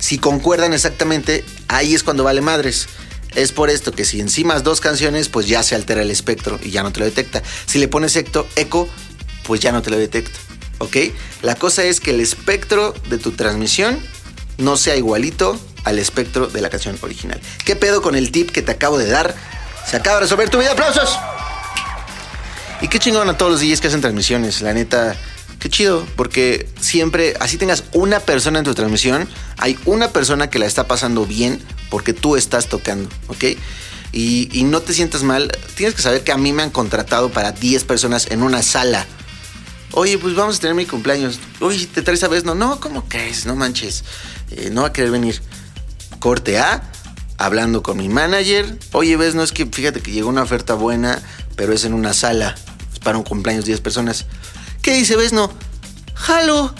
Si 0.00 0.18
concuerdan 0.18 0.72
exactamente, 0.72 1.44
ahí 1.66 1.92
es 1.92 2.04
cuando 2.04 2.22
vale 2.22 2.40
madres. 2.40 2.88
Es 3.34 3.50
por 3.50 3.68
esto 3.68 3.90
que 3.92 4.04
si 4.04 4.20
encimas 4.20 4.62
dos 4.62 4.80
canciones, 4.80 5.28
pues 5.28 5.48
ya 5.48 5.62
se 5.64 5.74
altera 5.74 6.02
el 6.02 6.10
espectro 6.10 6.58
y 6.62 6.70
ya 6.70 6.84
no 6.84 6.92
te 6.92 7.00
lo 7.00 7.04
detecta. 7.04 7.42
Si 7.66 7.78
le 7.78 7.88
pones 7.88 8.14
eco, 8.16 8.88
pues 9.42 9.60
ya 9.60 9.72
no 9.72 9.82
te 9.82 9.90
lo 9.90 9.98
detecta. 9.98 10.38
¿Ok? 10.78 10.96
La 11.42 11.56
cosa 11.56 11.82
es 11.82 11.98
que 12.00 12.10
el 12.10 12.20
espectro 12.20 12.94
de 13.10 13.18
tu 13.18 13.32
transmisión 13.32 13.98
no 14.56 14.76
sea 14.76 14.94
igualito 14.96 15.58
al 15.84 15.98
espectro 15.98 16.46
de 16.46 16.60
la 16.60 16.70
canción 16.70 16.98
original. 17.00 17.40
¿Qué 17.64 17.74
pedo 17.74 18.02
con 18.02 18.14
el 18.14 18.30
tip 18.30 18.50
que 18.50 18.62
te 18.62 18.72
acabo 18.72 18.98
de 18.98 19.06
dar? 19.08 19.34
Se 19.88 19.96
acaba 19.96 20.16
de 20.16 20.22
resolver 20.22 20.48
tu 20.50 20.58
vida. 20.58 20.72
¡Aplausos! 20.72 21.18
Y 22.80 22.88
qué 22.88 22.98
chingón 22.98 23.28
a 23.28 23.36
todos 23.36 23.52
los 23.52 23.60
DJs 23.60 23.80
que 23.80 23.88
hacen 23.88 24.00
transmisiones. 24.00 24.60
La 24.60 24.72
neta, 24.72 25.16
qué 25.58 25.68
chido, 25.68 26.06
porque 26.16 26.68
siempre, 26.80 27.34
así 27.40 27.56
tengas 27.56 27.84
una 27.92 28.20
persona 28.20 28.58
en 28.58 28.64
tu 28.64 28.74
transmisión, 28.74 29.28
hay 29.56 29.78
una 29.84 30.10
persona 30.12 30.50
que 30.50 30.58
la 30.58 30.66
está 30.66 30.86
pasando 30.86 31.26
bien 31.26 31.60
porque 31.90 32.12
tú 32.12 32.36
estás 32.36 32.68
tocando, 32.68 33.08
¿ok? 33.28 33.44
Y, 34.12 34.64
no 34.64 34.80
te 34.80 34.94
sientas 34.94 35.22
mal. 35.22 35.50
Tienes 35.74 35.94
que 35.94 36.02
saber 36.02 36.24
que 36.24 36.32
a 36.32 36.38
mí 36.38 36.52
me 36.52 36.62
han 36.62 36.70
contratado 36.70 37.30
para 37.30 37.52
10 37.52 37.84
personas 37.84 38.28
en 38.30 38.42
una 38.42 38.62
sala. 38.62 39.06
Oye, 39.92 40.18
pues 40.18 40.34
vamos 40.34 40.56
a 40.56 40.60
tener 40.60 40.74
mi 40.74 40.86
cumpleaños. 40.86 41.40
Oye, 41.60 41.86
¿te 41.86 42.02
traes 42.02 42.22
a 42.24 42.28
vez? 42.28 42.44
No, 42.44 42.54
no, 42.54 42.80
¿cómo 42.80 43.08
crees? 43.08 43.46
No 43.46 43.54
manches. 43.54 44.04
Eh, 44.50 44.70
no 44.70 44.82
va 44.82 44.88
a 44.88 44.92
querer 44.92 45.10
venir. 45.10 45.40
Corte 46.20 46.58
A, 46.58 46.90
hablando 47.36 47.82
con 47.82 47.96
mi 47.96 48.08
manager. 48.08 48.78
Oye, 48.92 49.16
ves, 49.16 49.34
no 49.34 49.42
es 49.42 49.52
que 49.52 49.66
fíjate 49.66 50.00
que 50.00 50.10
llegó 50.10 50.28
una 50.28 50.42
oferta 50.42 50.74
buena, 50.74 51.22
pero 51.56 51.72
es 51.72 51.84
en 51.84 51.94
una 51.94 52.12
sala. 52.12 52.54
Es 52.92 52.98
para 52.98 53.18
un 53.18 53.24
cumpleaños 53.24 53.64
10 53.64 53.80
personas. 53.80 54.26
¿Qué 54.88 54.94
dice, 54.94 55.16
ves? 55.16 55.34
No. 55.34 55.52
Jalo. 56.14 56.74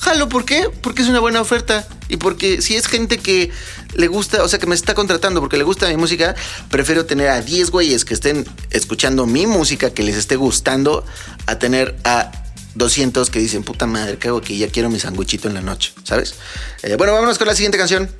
Jalo, 0.00 0.28
¿por 0.28 0.44
qué? 0.44 0.70
Porque 0.82 1.02
es 1.02 1.08
una 1.08 1.20
buena 1.20 1.40
oferta. 1.40 1.86
Y 2.08 2.16
porque 2.16 2.60
si 2.60 2.74
es 2.74 2.88
gente 2.88 3.18
que 3.18 3.52
le 3.94 4.08
gusta, 4.08 4.42
o 4.42 4.48
sea, 4.48 4.58
que 4.58 4.66
me 4.66 4.74
está 4.74 4.94
contratando 4.94 5.38
porque 5.38 5.56
le 5.56 5.62
gusta 5.62 5.86
mi 5.86 5.96
música, 5.96 6.34
prefiero 6.68 7.06
tener 7.06 7.28
a 7.28 7.42
10 7.42 7.70
güeyes 7.70 8.04
que 8.04 8.12
estén 8.12 8.44
escuchando 8.70 9.26
mi 9.26 9.46
música, 9.46 9.94
que 9.94 10.02
les 10.02 10.16
esté 10.16 10.34
gustando, 10.34 11.06
a 11.46 11.60
tener 11.60 11.94
a 12.02 12.32
200 12.74 13.30
que 13.30 13.38
dicen, 13.38 13.62
puta 13.62 13.86
madre, 13.86 14.18
¿qué 14.18 14.26
hago 14.26 14.38
aquí? 14.38 14.58
Ya 14.58 14.66
quiero 14.66 14.90
mi 14.90 14.98
sanguchito 14.98 15.46
en 15.46 15.54
la 15.54 15.60
noche, 15.60 15.92
¿sabes? 16.02 16.34
Eh, 16.82 16.96
bueno, 16.96 17.12
vámonos 17.12 17.38
con 17.38 17.46
la 17.46 17.54
siguiente 17.54 17.78
canción. 17.78 18.10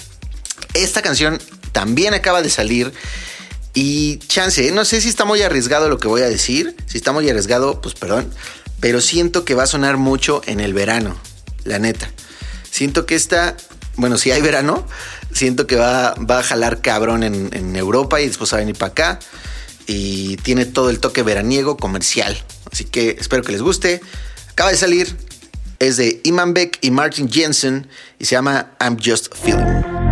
Esta 0.75 1.03
canción 1.03 1.43
también 1.73 2.15
acaba 2.15 2.41
de 2.41 2.51
salir. 2.51 2.93
Y 3.75 4.19
chance, 4.29 4.71
no 4.71 4.85
sé 4.85 5.01
si 5.01 5.09
está 5.09 5.25
muy 5.25 5.43
arriesgado 5.43 5.89
lo 5.89 5.99
que 5.99 6.07
voy 6.07 6.23
a 6.23 6.29
decir. 6.29 6.77
Si 6.87 6.99
está 6.99 7.11
muy 7.11 7.29
arriesgado, 7.29 7.81
pues 7.81 7.97
perdón. 7.97 8.31
Pero 8.81 9.01
siento 9.01 9.45
que 9.45 9.55
va 9.55 9.65
a 9.65 9.67
sonar 9.67 9.97
mucho 9.97 10.43
en 10.47 10.61
el 10.61 10.75
verano, 10.75 11.17
la 11.65 11.79
neta. 11.79 12.11
Siento 12.71 13.07
que 13.07 13.15
esta, 13.15 13.57
bueno, 13.97 14.19
si 14.19 14.31
hay 14.31 14.43
verano, 14.43 14.87
siento 15.33 15.67
que 15.67 15.77
va, 15.77 16.15
va 16.15 16.41
a 16.41 16.43
jalar 16.43 16.81
cabrón 16.81 17.23
en, 17.23 17.51
en 17.53 17.77
Europa 17.77 18.21
y 18.21 18.27
después 18.27 18.53
va 18.53 18.59
a 18.59 18.61
venir 18.61 18.77
para 18.77 18.93
acá. 18.93 19.19
Y 19.87 20.37
tiene 20.39 20.65
todo 20.65 20.91
el 20.91 20.99
toque 20.99 21.23
veraniego 21.23 21.77
comercial. 21.77 22.43
Así 22.73 22.85
que 22.85 23.17
espero 23.21 23.43
que 23.43 23.53
les 23.53 23.63
guste. 23.63 24.01
Acaba 24.51 24.71
de 24.71 24.77
salir. 24.77 25.17
Es 25.79 25.97
de 25.97 26.21
Iman 26.25 26.55
Beck 26.55 26.79
y 26.81 26.91
Martin 26.91 27.31
Jensen 27.31 27.89
y 28.19 28.25
se 28.25 28.33
llama 28.33 28.73
I'm 28.81 28.97
Just 29.03 29.35
Feeling. 29.35 30.04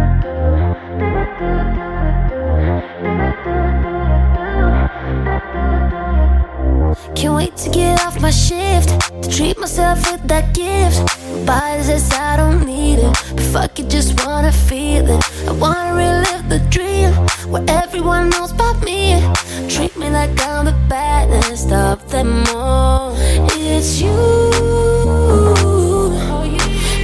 Can't 7.22 7.36
wait 7.36 7.56
to 7.58 7.70
get 7.70 8.04
off 8.04 8.20
my 8.20 8.32
shift 8.32 8.88
to 9.22 9.30
treat 9.30 9.56
myself 9.56 10.10
with 10.10 10.26
that 10.26 10.52
gift. 10.56 10.98
Body 11.46 11.80
says 11.84 12.10
I 12.12 12.36
don't 12.36 12.66
need 12.66 12.98
it, 12.98 13.16
but 13.36 13.44
fuck 13.52 13.78
it, 13.78 13.88
just 13.88 14.26
wanna 14.26 14.50
feel 14.50 15.08
it. 15.08 15.22
I 15.46 15.52
wanna 15.52 15.94
relive 15.94 16.48
the 16.48 16.58
dream 16.68 17.12
where 17.48 17.62
everyone 17.68 18.30
knows 18.30 18.50
about 18.50 18.82
me. 18.82 19.22
Treat 19.68 19.96
me 19.96 20.10
like 20.10 20.30
I'm 20.42 20.64
the 20.64 20.74
baddest 20.88 21.70
of 21.70 22.10
them 22.10 22.42
all. 22.56 23.14
It's 23.54 24.00
you. 24.00 24.10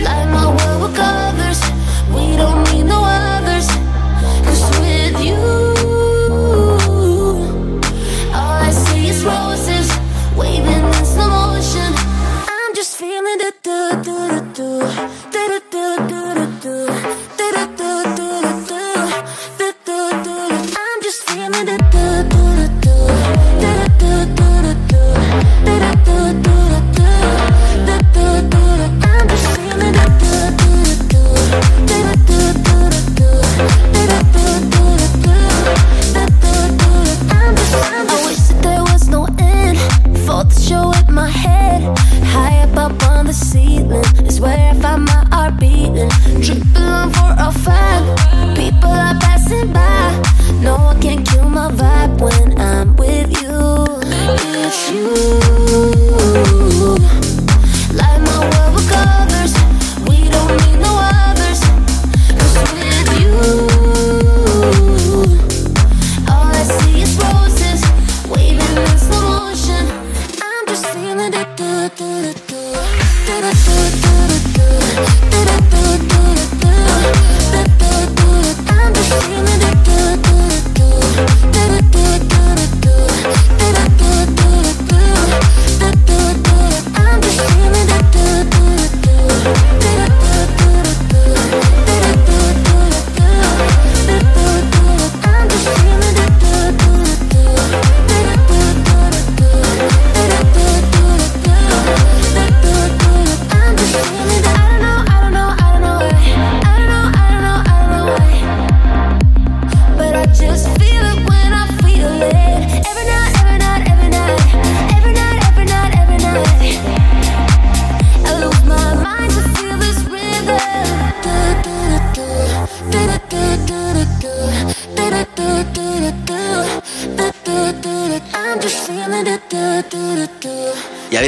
Light 0.03 0.29
my 0.35 0.47
world 0.57 0.83
with 0.83 0.97
colors. 0.97 1.61
We 2.13 2.37
don't 2.37 2.65
need 2.73 2.87
no 2.87 3.05
others. 3.05 3.28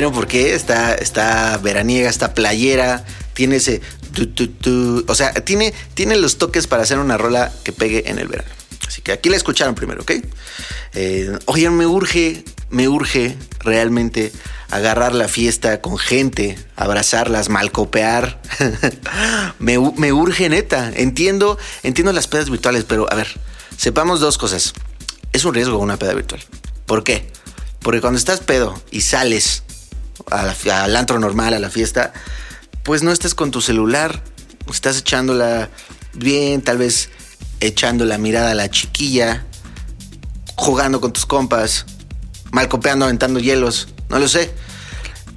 ¿Ya 0.00 0.06
vieron 0.06 0.14
por 0.14 0.28
qué? 0.28 0.54
Está, 0.54 0.94
está 0.94 1.58
veraniega, 1.58 2.08
está 2.08 2.32
playera, 2.32 3.04
tiene 3.34 3.56
ese... 3.56 3.82
O 5.06 5.14
sea, 5.14 5.34
tiene, 5.34 5.74
tiene 5.92 6.16
los 6.16 6.38
toques 6.38 6.66
para 6.66 6.84
hacer 6.84 6.98
una 6.98 7.18
rola 7.18 7.52
que 7.64 7.72
pegue 7.72 8.08
en 8.08 8.18
el 8.18 8.26
verano. 8.26 8.48
Así 8.88 9.02
que 9.02 9.12
aquí 9.12 9.28
la 9.28 9.36
escucharon 9.36 9.74
primero, 9.74 10.00
¿ok? 10.00 10.12
Eh, 10.94 11.38
me 11.70 11.86
urge, 11.86 12.44
me 12.70 12.88
urge 12.88 13.36
realmente 13.58 14.32
agarrar 14.70 15.14
la 15.14 15.28
fiesta 15.28 15.82
con 15.82 15.98
gente, 15.98 16.56
abrazarlas, 16.76 17.50
malcopear. 17.50 18.40
me, 19.58 19.76
me 19.78 20.14
urge 20.14 20.48
neta. 20.48 20.90
Entiendo, 20.96 21.58
entiendo 21.82 22.14
las 22.14 22.26
pedas 22.26 22.48
virtuales, 22.48 22.84
pero 22.84 23.06
a 23.12 23.16
ver, 23.16 23.28
sepamos 23.76 24.20
dos 24.20 24.38
cosas. 24.38 24.72
Es 25.34 25.44
un 25.44 25.52
riesgo 25.52 25.76
una 25.76 25.98
peda 25.98 26.14
virtual. 26.14 26.42
¿Por 26.86 27.04
qué? 27.04 27.30
Porque 27.80 28.00
cuando 28.00 28.18
estás 28.18 28.40
pedo 28.40 28.80
y 28.90 29.02
sales 29.02 29.62
al 30.30 30.96
antro 30.96 31.18
normal, 31.18 31.54
a 31.54 31.58
la 31.58 31.70
fiesta, 31.70 32.12
pues 32.82 33.02
no 33.02 33.12
estés 33.12 33.34
con 33.34 33.50
tu 33.50 33.60
celular. 33.60 34.22
estás 34.70 34.98
echándola 34.98 35.68
bien, 36.14 36.62
tal 36.62 36.78
vez 36.78 37.10
echando 37.60 38.04
la 38.04 38.18
mirada 38.18 38.52
a 38.52 38.54
la 38.54 38.70
chiquilla, 38.70 39.44
jugando 40.56 41.00
con 41.00 41.12
tus 41.12 41.26
compas, 41.26 41.86
mal 42.50 42.68
copeando, 42.68 43.04
aventando 43.04 43.40
hielos, 43.40 43.88
no 44.08 44.18
lo 44.18 44.28
sé. 44.28 44.52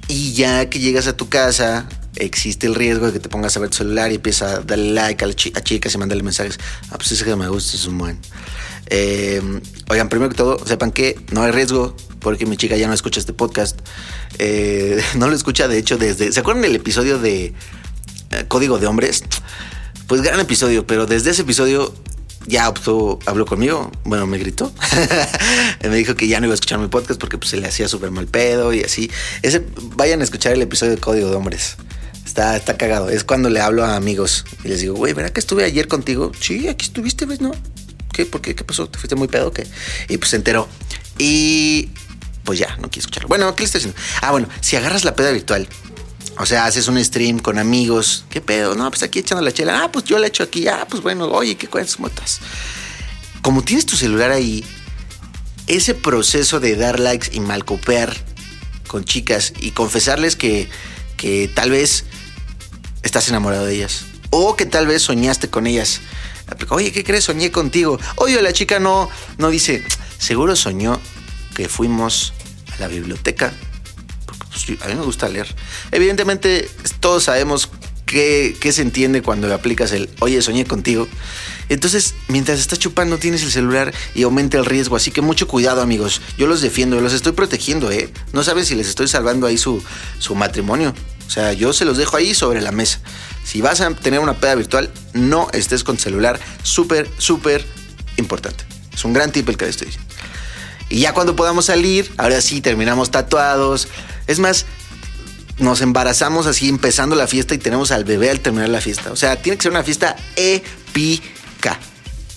Y 0.08 0.34
ya 0.34 0.68
que 0.68 0.78
llegas 0.80 1.06
a 1.06 1.16
tu 1.16 1.28
casa, 1.28 1.86
existe 2.16 2.66
el 2.66 2.74
riesgo 2.74 3.06
de 3.06 3.12
que 3.14 3.20
te 3.20 3.28
pongas 3.28 3.56
a 3.56 3.60
ver 3.60 3.70
tu 3.70 3.78
celular 3.78 4.12
y 4.12 4.16
empiezas 4.16 4.52
a 4.52 4.60
darle 4.60 4.92
like 4.92 5.24
a, 5.24 5.28
la 5.28 5.34
chi- 5.34 5.52
a 5.56 5.62
chicas 5.62 5.94
y 5.94 5.98
mandarle 5.98 6.22
mensajes. 6.22 6.58
Ah, 6.90 6.96
pues 6.98 7.10
ese 7.12 7.24
que 7.24 7.34
me 7.36 7.48
gusta 7.48 7.76
es 7.76 7.86
un 7.86 7.98
buen. 7.98 8.18
Eh, 8.86 9.40
oigan, 9.88 10.08
primero 10.10 10.28
que 10.30 10.36
todo, 10.36 10.58
sepan 10.66 10.92
que 10.92 11.18
no 11.32 11.42
hay 11.42 11.52
riesgo 11.52 11.96
porque 12.24 12.46
mi 12.46 12.56
chica 12.56 12.76
ya 12.76 12.88
no 12.88 12.94
escucha 12.94 13.20
este 13.20 13.34
podcast. 13.34 13.78
Eh, 14.38 15.00
no 15.16 15.28
lo 15.28 15.36
escucha, 15.36 15.68
de 15.68 15.78
hecho, 15.78 15.96
desde. 15.98 16.32
¿Se 16.32 16.40
acuerdan 16.40 16.62
del 16.62 16.74
episodio 16.74 17.18
de 17.18 17.52
eh, 18.30 18.44
Código 18.48 18.78
de 18.78 18.88
Hombres? 18.88 19.22
Pues 20.08 20.22
gran 20.22 20.40
episodio, 20.40 20.86
pero 20.86 21.06
desde 21.06 21.30
ese 21.30 21.42
episodio 21.42 21.94
ya 22.46 22.68
optó, 22.68 23.18
habló 23.26 23.46
conmigo, 23.46 23.92
bueno, 24.04 24.26
me 24.26 24.38
gritó. 24.38 24.72
me 25.82 25.96
dijo 25.96 26.14
que 26.14 26.26
ya 26.26 26.40
no 26.40 26.46
iba 26.46 26.54
a 26.54 26.56
escuchar 26.56 26.78
mi 26.78 26.88
podcast 26.88 27.20
porque 27.20 27.38
pues, 27.38 27.50
se 27.50 27.58
le 27.58 27.68
hacía 27.68 27.88
súper 27.88 28.10
mal 28.10 28.26
pedo 28.26 28.72
y 28.72 28.82
así. 28.82 29.10
Ese, 29.42 29.64
vayan 29.96 30.20
a 30.20 30.24
escuchar 30.24 30.52
el 30.52 30.62
episodio 30.62 30.92
de 30.92 30.98
Código 30.98 31.30
de 31.30 31.36
Hombres. 31.36 31.76
Está, 32.24 32.56
está 32.56 32.76
cagado. 32.76 33.10
Es 33.10 33.22
cuando 33.22 33.50
le 33.50 33.60
hablo 33.60 33.84
a 33.84 33.96
amigos 33.96 34.46
y 34.64 34.68
les 34.68 34.80
digo, 34.80 34.94
güey, 34.94 35.12
¿verdad 35.12 35.30
que 35.30 35.40
estuve 35.40 35.64
ayer 35.64 35.88
contigo? 35.88 36.32
Sí, 36.40 36.68
aquí 36.68 36.86
estuviste, 36.86 37.26
¿ves? 37.26 37.40
¿No? 37.40 37.52
¿Qué? 38.12 38.24
¿Por 38.24 38.40
qué? 38.40 38.54
¿Qué 38.54 38.64
pasó? 38.64 38.88
¿Te 38.88 38.98
fuiste 38.98 39.14
muy 39.14 39.28
pedo 39.28 39.52
qué? 39.52 39.66
Y 40.08 40.16
pues 40.16 40.30
se 40.30 40.36
enteró. 40.36 40.68
Y 41.18 41.90
pues 42.44 42.58
ya, 42.58 42.76
no 42.76 42.90
quiero 42.90 43.00
escucharlo. 43.00 43.28
Bueno, 43.28 43.54
¿qué 43.54 43.62
le 43.62 43.66
estoy 43.66 43.80
diciendo? 43.80 44.00
Ah, 44.20 44.30
bueno, 44.30 44.48
si 44.60 44.76
agarras 44.76 45.04
la 45.04 45.14
peda 45.14 45.30
virtual, 45.30 45.68
o 46.38 46.46
sea, 46.46 46.66
haces 46.66 46.88
un 46.88 47.02
stream 47.02 47.38
con 47.38 47.58
amigos, 47.58 48.24
¿qué 48.28 48.40
pedo? 48.40 48.74
No, 48.74 48.90
pues 48.90 49.02
aquí 49.02 49.20
echando 49.20 49.42
la 49.42 49.52
chela. 49.52 49.84
Ah, 49.84 49.92
pues 49.92 50.04
yo 50.04 50.18
la 50.18 50.26
echo 50.26 50.42
aquí. 50.42 50.66
Ah, 50.68 50.86
pues 50.88 51.02
bueno, 51.02 51.26
oye, 51.28 51.56
¿qué 51.56 51.68
cuentas? 51.68 51.96
¿Cómo 51.96 52.08
estás? 52.08 52.40
Como 53.40 53.62
tienes 53.62 53.86
tu 53.86 53.96
celular 53.96 54.30
ahí, 54.30 54.64
ese 55.66 55.94
proceso 55.94 56.60
de 56.60 56.76
dar 56.76 57.00
likes 57.00 57.28
y 57.32 57.40
malcopear 57.40 58.14
con 58.88 59.04
chicas 59.04 59.52
y 59.60 59.70
confesarles 59.70 60.36
que, 60.36 60.68
que 61.16 61.48
tal 61.54 61.70
vez 61.70 62.04
estás 63.02 63.28
enamorado 63.28 63.64
de 63.66 63.74
ellas 63.74 64.04
o 64.30 64.56
que 64.56 64.66
tal 64.66 64.86
vez 64.86 65.02
soñaste 65.02 65.48
con 65.48 65.66
ellas. 65.66 66.00
Oye, 66.70 66.92
¿qué 66.92 67.04
crees? 67.04 67.24
Soñé 67.24 67.50
contigo. 67.50 67.98
Oye, 68.16 68.40
la 68.42 68.52
chica 68.52 68.78
no, 68.80 69.08
no 69.38 69.50
dice, 69.50 69.84
seguro 70.18 70.56
soñó 70.56 71.00
que 71.54 71.68
fuimos 71.68 72.33
la 72.78 72.88
biblioteca. 72.88 73.52
Pues, 74.50 74.80
a 74.82 74.88
mí 74.88 74.94
me 74.94 75.04
gusta 75.04 75.28
leer. 75.28 75.54
Evidentemente, 75.90 76.70
todos 77.00 77.24
sabemos 77.24 77.68
qué, 78.06 78.56
qué 78.60 78.72
se 78.72 78.82
entiende 78.82 79.22
cuando 79.22 79.52
aplicas 79.52 79.92
el, 79.92 80.08
oye, 80.20 80.40
soñé 80.42 80.64
contigo. 80.64 81.08
Entonces, 81.68 82.14
mientras 82.28 82.60
estás 82.60 82.78
chupando, 82.78 83.18
tienes 83.18 83.42
el 83.42 83.50
celular 83.50 83.92
y 84.14 84.22
aumenta 84.22 84.58
el 84.58 84.64
riesgo. 84.64 84.96
Así 84.96 85.10
que 85.10 85.20
mucho 85.20 85.48
cuidado, 85.48 85.80
amigos. 85.80 86.20
Yo 86.36 86.46
los 86.46 86.60
defiendo, 86.60 87.00
los 87.00 87.12
estoy 87.12 87.32
protegiendo, 87.32 87.90
¿eh? 87.90 88.12
No 88.32 88.42
saben 88.42 88.66
si 88.66 88.74
les 88.74 88.88
estoy 88.88 89.08
salvando 89.08 89.46
ahí 89.46 89.58
su, 89.58 89.82
su 90.18 90.34
matrimonio. 90.34 90.94
O 91.26 91.30
sea, 91.30 91.52
yo 91.52 91.72
se 91.72 91.84
los 91.84 91.96
dejo 91.96 92.16
ahí 92.16 92.34
sobre 92.34 92.60
la 92.60 92.70
mesa. 92.70 93.00
Si 93.44 93.60
vas 93.60 93.80
a 93.80 93.94
tener 93.94 94.20
una 94.20 94.34
peda 94.34 94.54
virtual, 94.54 94.90
no 95.14 95.48
estés 95.52 95.84
con 95.84 95.98
celular. 95.98 96.38
Súper, 96.62 97.08
súper 97.18 97.64
importante. 98.16 98.64
Es 98.92 99.04
un 99.04 99.12
gran 99.12 99.32
tip 99.32 99.48
el 99.48 99.56
que 99.56 99.64
les 99.66 99.74
estoy 99.74 99.86
diciendo. 99.86 100.13
Y 100.88 101.00
ya 101.00 101.12
cuando 101.12 101.34
podamos 101.34 101.66
salir, 101.66 102.12
ahora 102.16 102.40
sí 102.40 102.60
terminamos 102.60 103.10
tatuados. 103.10 103.88
Es 104.26 104.38
más, 104.38 104.66
nos 105.58 105.80
embarazamos 105.80 106.46
así 106.46 106.68
empezando 106.68 107.16
la 107.16 107.26
fiesta 107.26 107.54
y 107.54 107.58
tenemos 107.58 107.90
al 107.90 108.04
bebé 108.04 108.30
al 108.30 108.40
terminar 108.40 108.68
la 108.68 108.80
fiesta. 108.80 109.12
O 109.12 109.16
sea, 109.16 109.36
tiene 109.36 109.56
que 109.56 109.62
ser 109.62 109.72
una 109.72 109.82
fiesta 109.82 110.16
épica. 110.36 111.78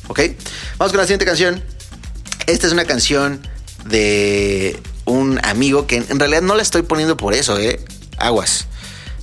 ¿Ok? 0.07 0.21
Vamos 0.77 0.91
con 0.91 0.97
la 0.97 1.03
siguiente 1.03 1.25
canción. 1.25 1.63
Esta 2.45 2.67
es 2.67 2.73
una 2.73 2.86
canción 2.86 3.41
de 3.86 4.79
un 5.05 5.39
amigo 5.43 5.88
que 5.88 5.97
en 5.97 6.19
realidad 6.19 6.41
no 6.41 6.55
la 6.55 6.62
estoy 6.62 6.81
poniendo 6.83 7.17
por 7.17 7.33
eso, 7.33 7.57
¿eh? 7.60 7.79
Aguas. 8.17 8.67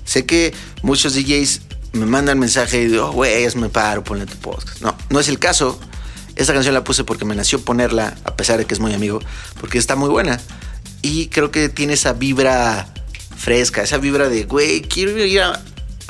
Sé 0.04 0.26
que 0.26 0.54
muchos 0.82 1.14
DJs 1.14 1.60
me 1.92 2.06
mandan 2.06 2.38
mensaje 2.38 2.82
y 2.82 2.86
digo, 2.88 3.06
"Oh, 3.06 3.12
güey, 3.12 3.46
me 3.56 3.68
paro, 3.68 4.04
ponle 4.04 4.26
tu 4.26 4.36
podcast. 4.36 4.80
No, 4.80 4.96
no 5.10 5.20
es 5.20 5.28
el 5.28 5.38
caso. 5.38 5.78
Esta 6.36 6.52
canción 6.52 6.74
la 6.74 6.84
puse 6.84 7.04
porque 7.04 7.24
me 7.24 7.34
nació 7.34 7.60
ponerla, 7.60 8.16
a 8.24 8.36
pesar 8.36 8.58
de 8.58 8.64
que 8.64 8.74
es 8.74 8.80
muy 8.80 8.92
amigo, 8.92 9.20
porque 9.60 9.78
está 9.78 9.96
muy 9.96 10.08
buena. 10.08 10.40
Y 11.02 11.28
creo 11.28 11.50
que 11.50 11.68
tiene 11.68 11.92
esa 11.92 12.12
vibra 12.12 12.88
fresca, 13.36 13.82
esa 13.82 13.98
vibra 13.98 14.28
de, 14.28 14.44
güey, 14.44 14.82
quiero 14.82 15.10
ir 15.24 15.40
al 15.40 15.60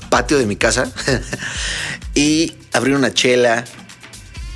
patio 0.09 0.39
de 0.39 0.47
mi 0.47 0.57
casa 0.57 0.91
y 2.15 2.55
abrir 2.73 2.95
una 2.95 3.13
chela 3.13 3.65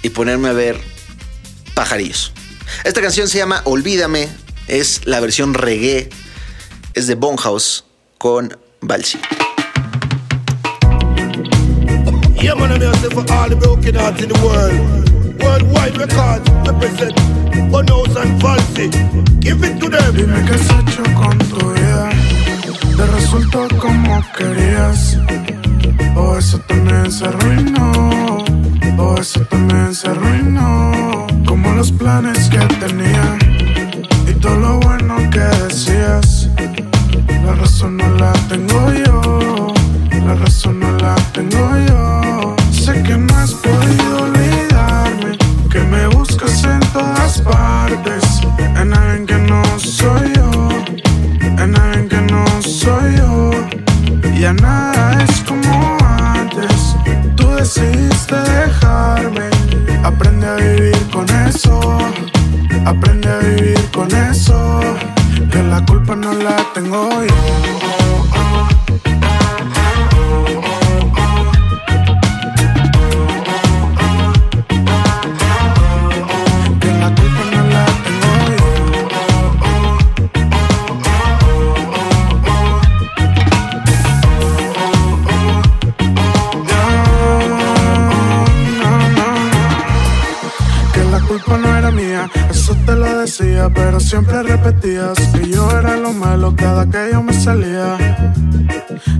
y 0.02 0.10
ponerme 0.10 0.48
a 0.48 0.52
ver 0.52 0.80
pajarillos. 1.74 2.32
Esta 2.84 3.00
canción 3.00 3.28
se 3.28 3.38
llama 3.38 3.62
Olvídame, 3.64 4.28
es 4.68 5.06
la 5.06 5.20
versión 5.20 5.54
reggae, 5.54 6.08
es 6.94 7.06
de 7.06 7.14
Bonhouse 7.14 7.84
con 8.18 8.56
Balsi. 8.80 9.18
Worldwide 15.58 15.98
records 15.98 16.50
represent 16.66 17.14
Bonos 17.70 18.16
and. 18.16 18.38
Give 19.42 19.62
it 19.64 19.80
to 19.80 19.88
them. 19.88 20.14
Dime 20.14 20.44
qué 20.46 20.54
has 20.54 20.70
hecho 20.70 21.02
con 21.14 21.36
tu 21.38 21.72
vida. 21.72 22.10
Te 22.96 23.06
resultó 23.06 23.66
como 23.78 24.22
querías. 24.36 25.18
O 26.14 26.36
eso 26.38 26.58
también 26.60 27.10
se 27.10 27.26
arruinó. 27.26 28.44
O 28.98 29.16
eso 29.18 29.40
también 29.46 29.94
se 29.94 30.08
arruinó. 30.08 31.26
Como 31.46 31.72
los 31.74 31.90
planes 31.90 32.48
que 32.48 32.58
tenía. 32.78 33.36
Y 34.28 34.34
todo 34.34 34.56
lo 34.56 34.80
bueno 34.80 35.16
que 35.30 35.40
decías. 35.40 36.48
La 37.44 37.54
razón 37.54 37.96
no 37.96 38.08
la 38.14 38.32
tengo 38.48 38.92
yo. 38.92 39.74
La 40.24 40.34
razón 40.34 40.80
no 40.80 40.92
la 40.98 41.16
tengo 41.32 41.68
yo. 41.88 42.56
Sé 42.70 43.02
que 43.02 43.16
no 43.16 43.34
has 43.36 43.54
podido 43.54 44.37
En 47.88 48.92
alguien 48.92 49.26
que 49.26 49.38
no 49.38 49.62
soy 49.78 50.32
yo. 50.34 50.68
En 51.62 51.74
alguien 51.74 52.08
que 52.08 52.20
no 52.20 52.44
soy 52.60 53.16
yo. 53.16 53.50
Ya 54.38 54.52
nada 54.52 55.24
es 55.24 55.40
como 55.40 55.96
antes. 56.04 56.94
Tú 57.34 57.48
decidiste 57.54 58.36
dejarme. 58.36 59.48
Aprende 60.04 60.46
a 60.46 60.56
vivir 60.56 61.08
con 61.10 61.26
eso. 61.46 61.80
Aprende 62.84 63.28
a 63.28 63.38
vivir 63.38 63.90
con 63.90 64.14
eso. 64.14 64.80
Que 65.50 65.62
la 65.62 65.84
culpa 65.86 66.14
no 66.14 66.34
la 66.34 66.56
tengo 66.74 67.08
yo. 67.24 68.87
Siempre 94.08 94.42
repetías 94.42 95.18
que 95.34 95.50
yo 95.50 95.70
era 95.78 95.98
lo 95.98 96.14
malo 96.14 96.54
cada 96.56 96.86
que 96.86 97.10
yo 97.12 97.22
me 97.22 97.34
salía. 97.34 97.98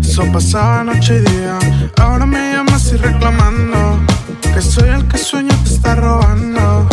Eso 0.01 0.25
pasaba 0.33 0.83
noche 0.83 1.17
y 1.17 1.31
día, 1.31 1.59
ahora 1.99 2.25
me 2.25 2.55
llamas 2.55 2.91
y 2.95 2.97
reclamando 2.97 3.99
que 4.55 4.63
soy 4.63 4.89
el 4.89 5.07
que 5.07 5.19
sueña 5.19 5.55
te 5.63 5.75
está 5.75 5.95
robando. 5.95 6.89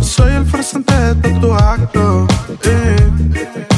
Soy 0.00 0.32
el 0.32 0.46
farsante 0.46 0.94
de 0.94 1.14
todo 1.16 1.40
tu 1.40 1.54
acto. 1.54 2.26
eh. 2.64 3.73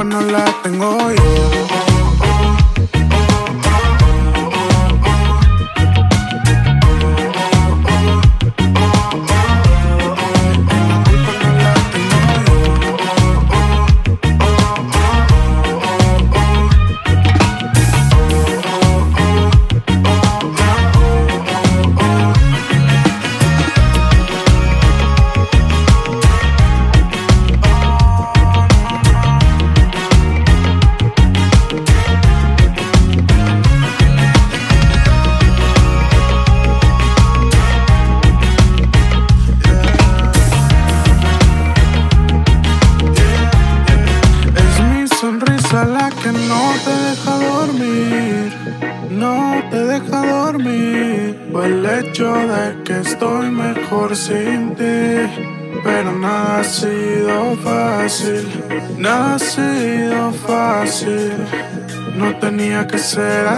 Culpa 0.00 0.04
no 0.04 0.20
la 0.20 0.44
tengo 0.62 1.10
yo. 1.10 1.89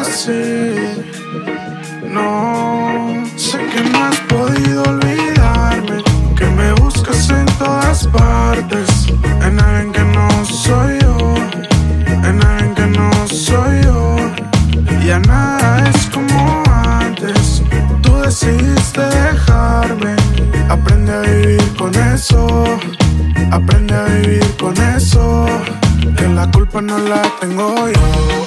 Así. 0.01 0.75
No, 2.09 3.25
sé 3.37 3.59
que 3.59 3.83
no 3.91 3.99
has 4.05 4.21
podido 4.33 4.83
olvidarme, 4.83 6.03
que 6.37 6.47
me 6.47 6.73
buscas 6.75 7.31
en 7.31 7.47
todas 7.59 8.07
partes, 8.09 9.07
en 9.47 9.61
alguien 9.61 9.93
que 9.93 10.05
no 10.17 10.45
soy 10.45 10.99
yo, 11.01 11.17
en 12.29 12.43
alguien 12.43 12.75
que 12.75 12.87
no 12.99 13.11
soy 13.29 13.83
yo. 13.85 14.17
Ya 15.05 15.19
nada 15.21 15.91
es 15.91 16.07
como 16.07 16.63
antes, 17.01 17.63
tú 18.03 18.17
decidiste 18.19 19.01
dejarme, 19.01 20.15
aprende 20.69 21.13
a 21.13 21.21
vivir 21.21 21.77
con 21.77 21.95
eso, 21.95 22.65
aprende 23.51 23.95
a 23.95 24.05
vivir 24.05 24.57
con 24.59 24.77
eso, 24.77 25.47
que 26.17 26.29
la 26.29 26.51
culpa 26.51 26.81
no 26.81 26.99
la 26.99 27.23
tengo 27.41 27.89
yo. 27.89 28.42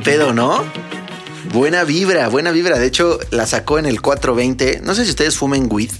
¿Qué 0.00 0.12
pedo, 0.12 0.32
no? 0.32 0.64
Buena 1.52 1.84
vibra, 1.84 2.28
buena 2.28 2.52
vibra. 2.52 2.78
De 2.78 2.86
hecho, 2.86 3.18
la 3.30 3.46
sacó 3.46 3.78
en 3.78 3.84
el 3.84 4.00
420. 4.00 4.80
No 4.82 4.94
sé 4.94 5.04
si 5.04 5.10
ustedes 5.10 5.36
fumen 5.36 5.68
weed. 5.70 5.90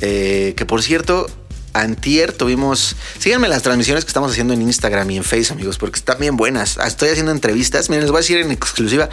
Eh, 0.00 0.54
que 0.56 0.64
por 0.64 0.82
cierto, 0.82 1.26
antier 1.74 2.32
tuvimos... 2.32 2.96
Síganme 3.18 3.48
las 3.48 3.62
transmisiones 3.62 4.06
que 4.06 4.08
estamos 4.08 4.30
haciendo 4.30 4.54
en 4.54 4.62
Instagram 4.62 5.10
y 5.10 5.18
en 5.18 5.24
Face, 5.24 5.52
amigos, 5.52 5.76
porque 5.76 5.98
están 5.98 6.20
bien 6.20 6.38
buenas. 6.38 6.78
Ah, 6.78 6.86
Estoy 6.86 7.10
haciendo 7.10 7.32
entrevistas. 7.32 7.90
Miren, 7.90 8.04
les 8.04 8.10
voy 8.10 8.20
a 8.20 8.22
decir 8.22 8.38
en 8.38 8.50
exclusiva 8.50 9.10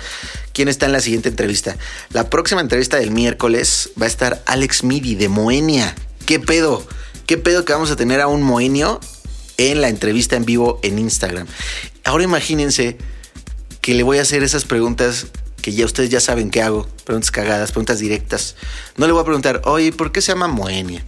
quién 0.54 0.70
está 0.70 0.86
en 0.86 0.94
la 0.94 1.02
siguiente 1.02 1.28
entrevista. 1.28 1.76
La 2.12 2.30
próxima 2.30 2.62
entrevista 2.62 2.96
del 2.96 3.12
miércoles 3.12 3.90
va 4.02 4.06
a 4.06 4.10
estar 4.10 4.42
Alex 4.46 4.86
Midi 4.86 5.16
de 5.16 5.28
Moenia. 5.28 5.94
¿Qué 6.26 6.40
pedo? 6.40 6.88
¿Qué 7.28 7.38
pedo 7.38 7.66
que 7.66 7.74
vamos 7.74 7.92
a 7.92 7.98
tener 7.98 8.22
a 8.22 8.28
un 8.28 8.44
moenio 8.44 9.02
en 9.58 9.82
la 9.82 9.90
entrevista 9.90 10.38
en 10.38 10.46
vivo 10.46 10.80
en 10.84 11.00
Instagram? 11.00 11.48
Ahora 12.06 12.24
imagínense 12.24 12.98
que 13.90 13.96
le 13.96 14.04
voy 14.04 14.20
a 14.20 14.22
hacer 14.22 14.44
esas 14.44 14.66
preguntas 14.66 15.26
que 15.64 15.74
ya 15.74 15.84
ustedes 15.84 16.12
ya 16.12 16.20
saben 16.20 16.52
que 16.52 16.62
hago, 16.62 16.88
preguntas 17.06 17.32
cagadas, 17.32 17.72
preguntas 17.72 17.98
directas. 17.98 18.56
No 18.98 19.08
le 19.08 19.14
voy 19.14 19.24
a 19.24 19.26
preguntar, 19.26 19.64
oye, 19.66 19.92
¿por 19.92 20.12
qué 20.12 20.22
se 20.22 20.32
llama 20.32 20.48
Moenia? 20.48 21.04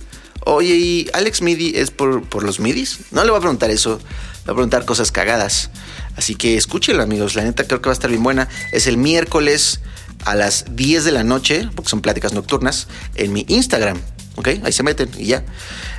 Oye, 0.45 0.73
¿y 0.77 1.07
Alex 1.13 1.43
Midi 1.43 1.73
es 1.75 1.91
por, 1.91 2.23
por 2.23 2.41
los 2.41 2.59
midis? 2.59 3.01
No 3.11 3.23
le 3.23 3.29
voy 3.29 3.37
a 3.37 3.41
preguntar 3.41 3.69
eso, 3.69 3.99
le 3.99 4.45
voy 4.45 4.53
a 4.53 4.55
preguntar 4.55 4.85
cosas 4.85 5.11
cagadas. 5.11 5.69
Así 6.15 6.33
que 6.33 6.57
escúchenlo, 6.57 7.03
amigos, 7.03 7.35
la 7.35 7.43
neta 7.43 7.65
creo 7.65 7.83
que 7.83 7.89
va 7.89 7.91
a 7.91 7.93
estar 7.93 8.09
bien 8.09 8.23
buena. 8.23 8.49
Es 8.71 8.87
el 8.87 8.97
miércoles 8.97 9.81
a 10.25 10.33
las 10.33 10.65
10 10.75 11.05
de 11.05 11.11
la 11.11 11.23
noche, 11.23 11.69
porque 11.75 11.91
son 11.91 12.01
pláticas 12.01 12.33
nocturnas, 12.33 12.87
en 13.13 13.31
mi 13.31 13.45
Instagram. 13.47 14.01
¿Ok? 14.37 14.47
Ahí 14.63 14.71
se 14.71 14.81
meten 14.81 15.11
y 15.19 15.25
ya. 15.25 15.43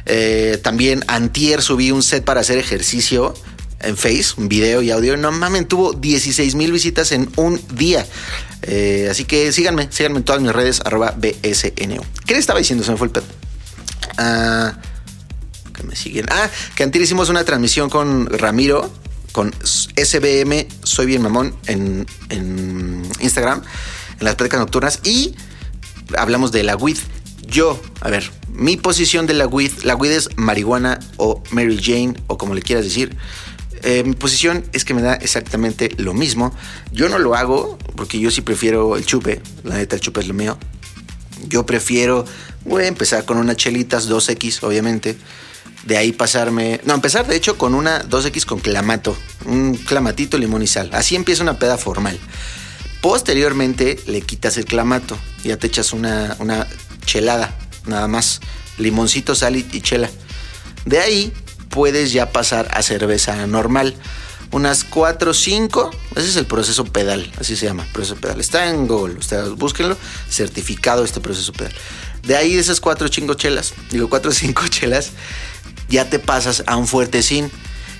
Eh, 0.07 0.59
también 0.61 1.05
antier 1.07 1.63
subí 1.63 1.93
un 1.93 2.03
set 2.03 2.25
para 2.25 2.41
hacer 2.41 2.59
ejercicio 2.59 3.35
en 3.83 3.97
Face, 3.97 4.35
un 4.37 4.49
video 4.49 4.83
y 4.83 4.91
audio. 4.91 5.17
No 5.17 5.33
mames, 5.33 5.69
tuvo 5.69 5.93
16 5.93 6.55
mil 6.55 6.73
visitas 6.73 7.13
en 7.13 7.31
un 7.37 7.61
día. 7.75 8.07
Eh, 8.63 9.09
así 9.11 9.25
que 9.25 9.53
síganme, 9.53 9.89
síganme 9.91 10.19
en 10.19 10.25
todas 10.25 10.41
mis 10.41 10.53
redes, 10.53 10.81
arroba 10.85 11.15
BSNO. 11.17 12.03
¿Qué 12.27 12.35
le 12.35 12.41
estaba 12.41 12.59
diciendo? 12.59 12.85
Se 12.85 12.91
me 12.93 12.97
fue 12.97 13.09
el 13.09 13.13
pedo. 13.13 13.25
Ah, 14.19 14.75
que 15.75 15.83
me 15.83 15.97
siguen. 15.97 16.27
Ah, 16.31 16.49
que 16.75 16.83
antes 16.83 17.03
hicimos 17.03 17.29
una 17.29 17.45
transmisión 17.45 17.91
con 17.91 18.27
Ramiro, 18.27 18.91
con 19.33 19.53
SBM, 19.65 20.67
soy 20.83 21.07
bien 21.07 21.23
mamón, 21.23 21.57
en, 21.67 22.07
en 22.29 23.03
Instagram, 23.21 23.63
en 24.19 24.25
las 24.25 24.37
pláticas 24.37 24.61
nocturnas, 24.61 25.01
y 25.05 25.35
hablamos 26.17 26.53
de 26.53 26.63
la 26.63 26.77
weed. 26.77 26.99
Yo, 27.47 27.81
a 28.01 28.09
ver, 28.09 28.31
mi 28.49 28.77
posición 28.77 29.27
de 29.27 29.35
la 29.35 29.47
weed, 29.47 29.73
la 29.83 29.97
weed 29.97 30.13
es 30.13 30.29
marihuana 30.37 31.01
o 31.17 31.43
Mary 31.51 31.79
Jane, 31.83 32.15
o 32.29 32.39
como 32.39 32.55
le 32.55 32.63
quieras 32.63 32.85
decir. 32.85 33.17
Eh, 33.83 34.05
mi 34.05 34.15
posición 34.15 34.65
es 34.73 34.85
que 34.85 34.95
me 34.95 35.03
da 35.03 35.15
exactamente 35.15 35.91
lo 35.97 36.15
mismo. 36.15 36.55
Yo 36.93 37.09
no 37.09 37.19
lo 37.19 37.35
hago 37.35 37.79
porque 37.97 38.19
yo 38.19 38.31
sí 38.31 38.41
prefiero 38.41 38.97
el 38.97 39.05
chupe. 39.05 39.43
La 39.65 39.77
neta, 39.77 39.97
el 39.97 40.01
chupe 40.01 40.21
es 40.21 40.29
lo 40.29 40.35
mío. 40.35 40.59
Yo 41.49 41.67
prefiero, 41.67 42.25
voy 42.65 42.85
a 42.85 42.87
empezar 42.87 43.25
con 43.25 43.39
unas 43.39 43.57
chelitas 43.57 44.09
2X, 44.09 44.63
obviamente. 44.63 45.17
De 45.85 45.97
ahí 45.97 46.13
pasarme. 46.13 46.81
No, 46.85 46.95
empezar 46.95 47.27
de 47.27 47.35
hecho 47.35 47.59
con 47.59 47.75
una 47.75 48.05
2X 48.05 48.45
con 48.45 48.61
clamato. 48.61 49.17
Un 49.47 49.75
clamatito, 49.75 50.39
limón 50.39 50.63
y 50.63 50.69
sal. 50.69 50.91
Así 50.93 51.17
empieza 51.17 51.43
una 51.43 51.59
peda 51.59 51.77
formal. 51.77 52.19
Posteriormente 53.01 53.99
le 54.07 54.21
quitas 54.21 54.57
el 54.59 54.65
clamato. 54.65 55.19
Ya 55.43 55.57
te 55.57 55.67
echas 55.67 55.93
una, 55.93 56.37
una 56.39 56.69
chelada, 57.05 57.59
nada 57.87 58.07
más. 58.07 58.41
Limoncito, 58.79 59.35
sal 59.35 59.57
y 59.57 59.81
chela. 59.81 60.09
De 60.85 61.01
ahí 61.01 61.33
puedes 61.73 62.13
ya 62.13 62.31
pasar 62.31 62.69
a 62.71 62.83
cerveza 62.83 63.47
normal. 63.49 63.97
Unas 64.53 64.85
4 64.85 65.31
o 65.31 65.35
5, 65.35 65.91
ese 66.15 66.29
es 66.29 66.37
el 66.37 66.45
proceso 66.45 66.85
pedal, 66.85 67.33
así 67.41 67.57
se 67.57 67.65
llama, 67.65 67.89
proceso 67.93 68.17
pedal. 68.17 68.39
Está 68.39 68.69
en 68.69 68.87
Google, 68.87 69.19
ustedes 69.19 69.49
búsquenlo, 69.57 69.97
certificado 70.29 71.05
este 71.05 71.21
proceso 71.21 71.55
pedal. 71.55 71.73
De 72.23 72.37
ahí 72.37 72.55
esas 72.57 72.79
4 72.79 73.09
chingo 73.09 73.33
chelas, 73.33 73.73
digo 73.91 74.11
4 74.11 74.31
o 74.31 74.35
5 74.35 74.69
chelas, 74.69 75.13
ya 75.89 76.09
te 76.11 76.19
pasas 76.19 76.65
a 76.67 76.77
un 76.77 76.87
fuertecín, 76.87 77.51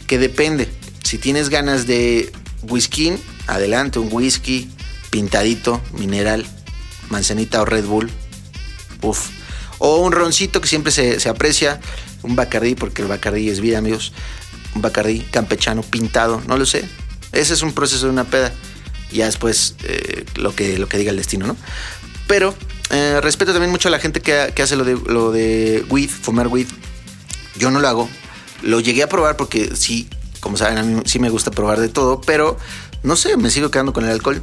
que 0.07 0.19
depende. 0.19 0.69
Si 1.03 1.17
tienes 1.17 1.49
ganas 1.49 1.87
de 1.87 2.31
whisky, 2.69 3.15
adelante, 3.47 3.99
un 3.99 4.11
whisky 4.13 4.71
pintadito, 5.09 5.81
mineral, 5.93 6.45
manzanita 7.09 7.63
o 7.63 7.65
Red 7.65 7.87
Bull, 7.87 8.11
Uf. 9.03 9.31
O 9.79 9.97
un 9.97 10.13
roncito 10.13 10.61
que 10.61 10.69
siempre 10.69 10.93
se, 10.93 11.19
se 11.19 11.29
aprecia. 11.29 11.81
Un 12.23 12.37
bacardí, 12.37 12.75
porque 12.75 13.03
el 13.03 13.09
bacardí 13.09 13.49
es 13.49 13.61
vida, 13.61 13.79
amigos. 13.79 14.13
Un 14.75 14.83
bacardí 14.83 15.21
campechano 15.21 15.83
pintado, 15.83 16.43
no 16.47 16.57
lo 16.57 16.67
sé. 16.67 16.89
Ese 17.33 17.55
es 17.55 17.63
un 17.63 17.73
proceso 17.73 18.07
de 18.07 18.13
una 18.13 18.25
peda. 18.25 18.53
Ya 19.11 19.27
después 19.27 19.75
eh, 19.85 20.25
lo, 20.37 20.55
que, 20.55 20.79
lo 20.79 20.89
que 20.89 20.99
diga 20.99 21.11
el 21.11 21.17
destino, 21.17 21.47
¿no? 21.47 21.57
Pero 22.27 22.55
eh, 22.91 23.21
respeto 23.21 23.53
también 23.53 23.71
mucho 23.71 23.89
a 23.89 23.91
la 23.91 23.99
gente 23.99 24.21
que, 24.21 24.53
que 24.55 24.63
hace 24.63 24.77
lo 24.77 24.85
de, 24.85 24.99
lo 25.07 25.33
de 25.33 25.85
weed, 25.89 26.09
fumar 26.09 26.49
weed. 26.49 26.69
Yo 27.57 27.71
no 27.71 27.81
lo 27.81 27.89
hago. 27.89 28.09
Lo 28.63 28.81
llegué 28.81 29.03
a 29.03 29.09
probar 29.09 29.37
porque 29.37 29.75
sí, 29.77 30.09
como 30.41 30.57
saben, 30.57 30.79
a 30.79 30.83
mí 30.83 31.03
sí 31.05 31.19
me 31.19 31.31
gusta 31.31 31.51
probar 31.51 31.81
de 31.81 31.89
todo, 31.89 32.21
pero 32.21 32.57
no 33.03 33.17
sé, 33.17 33.37
me 33.37 33.51
sigo 33.51 33.71
quedando 33.71 33.93
con 33.93 34.05
el 34.05 34.11
alcohol. 34.11 34.43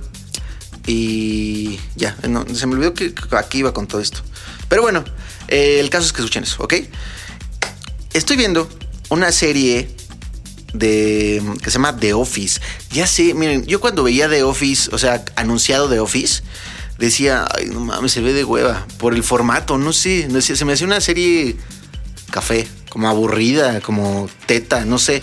Y 0.85 1.79
ya, 1.95 2.17
no, 2.27 2.45
se 2.53 2.65
me 2.67 2.75
olvidó 2.75 2.93
que 2.93 3.13
aquí 3.31 3.59
iba 3.59 3.73
con 3.73 3.87
todo 3.87 4.01
esto. 4.01 4.21
Pero 4.67 4.81
bueno, 4.81 5.03
eh, 5.47 5.79
el 5.79 5.89
caso 5.89 6.05
es 6.05 6.13
que 6.13 6.21
escuchen 6.21 6.43
eso, 6.43 6.63
¿ok? 6.63 6.73
Estoy 8.13 8.37
viendo 8.37 8.67
una 9.09 9.31
serie 9.31 9.89
de 10.73 11.41
que 11.61 11.69
se 11.69 11.75
llama 11.75 11.97
The 11.97 12.13
Office. 12.13 12.59
Ya 12.91 13.07
sé, 13.07 13.33
miren, 13.33 13.65
yo 13.65 13.79
cuando 13.79 14.03
veía 14.03 14.27
The 14.27 14.43
Office, 14.43 14.89
o 14.91 14.97
sea, 14.97 15.23
anunciado 15.35 15.89
The 15.89 15.99
Office, 15.99 16.43
decía, 16.97 17.47
ay, 17.55 17.67
no 17.67 17.79
mames, 17.79 18.11
se 18.11 18.21
ve 18.21 18.33
de 18.33 18.43
hueva 18.43 18.85
por 18.97 19.13
el 19.13 19.23
formato, 19.23 19.77
no 19.77 19.93
sé, 19.93 20.27
no 20.29 20.41
se 20.41 20.65
me 20.65 20.73
hacía 20.73 20.87
una 20.87 21.01
serie 21.01 21.55
café, 22.31 22.67
como 22.89 23.09
aburrida, 23.09 23.79
como 23.81 24.29
teta, 24.45 24.85
no 24.85 24.97
sé. 24.97 25.21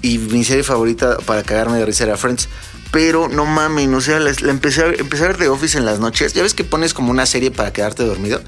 Y 0.00 0.18
mi 0.18 0.44
serie 0.44 0.62
favorita 0.62 1.16
para 1.18 1.42
cagarme 1.42 1.78
de 1.78 1.86
risa 1.86 2.04
era 2.04 2.16
Friends. 2.16 2.48
Pero 2.92 3.28
no 3.28 3.44
mames, 3.44 3.88
o 3.88 4.00
sea, 4.00 4.18
la, 4.18 4.32
la 4.40 4.50
empecé, 4.50 4.82
a, 4.82 4.86
empecé 4.86 5.24
a 5.24 5.28
ver 5.28 5.36
The 5.36 5.48
Office 5.48 5.76
en 5.76 5.84
las 5.84 5.98
noches. 5.98 6.32
Ya 6.32 6.42
ves 6.42 6.54
que 6.54 6.64
pones 6.64 6.94
como 6.94 7.10
una 7.10 7.26
serie 7.26 7.50
para 7.50 7.72
quedarte 7.72 8.04
dormido. 8.04 8.40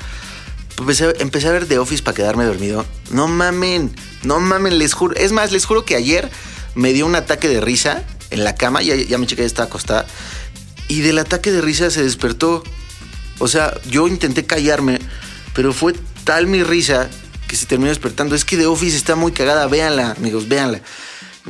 Empecé, 0.80 1.48
a 1.48 1.52
ver 1.52 1.66
The 1.66 1.78
Office 1.78 2.02
para 2.02 2.14
quedarme 2.14 2.44
dormido. 2.44 2.86
No 3.10 3.28
mamen, 3.28 3.94
no 4.22 4.40
mamen, 4.40 4.78
les 4.78 4.94
juro. 4.94 5.14
Es 5.14 5.30
más, 5.30 5.52
les 5.52 5.66
juro 5.66 5.84
que 5.84 5.94
ayer 5.94 6.30
me 6.74 6.92
dio 6.92 7.04
un 7.06 7.14
ataque 7.14 7.48
de 7.48 7.60
risa 7.60 8.04
en 8.30 8.44
la 8.44 8.54
cama. 8.54 8.82
Ya, 8.82 8.94
ya 8.94 9.18
mi 9.18 9.26
chica 9.26 9.42
ya 9.42 9.46
estaba 9.46 9.68
acostada. 9.68 10.06
Y 10.88 11.00
del 11.00 11.18
ataque 11.18 11.52
de 11.52 11.60
risa 11.60 11.90
se 11.90 12.02
despertó. 12.02 12.64
O 13.38 13.48
sea, 13.48 13.78
yo 13.88 14.08
intenté 14.08 14.46
callarme, 14.46 14.98
pero 15.54 15.72
fue 15.72 15.94
tal 16.24 16.46
mi 16.46 16.62
risa 16.62 17.10
que 17.46 17.56
se 17.56 17.66
terminó 17.66 17.90
despertando. 17.90 18.34
Es 18.34 18.44
que 18.44 18.56
The 18.56 18.66
Office 18.66 18.96
está 18.96 19.16
muy 19.16 19.32
cagada. 19.32 19.66
Véanla, 19.66 20.12
amigos, 20.12 20.48
véanla. 20.48 20.80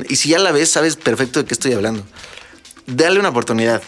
Y 0.09 0.17
si 0.17 0.29
ya 0.29 0.39
la 0.39 0.51
ves, 0.51 0.71
sabes 0.71 0.97
perfecto 0.97 1.39
de 1.41 1.45
qué 1.45 1.53
estoy 1.53 1.73
hablando. 1.73 2.05
Dale 2.85 3.19
una 3.19 3.29
oportunidad. 3.29 3.81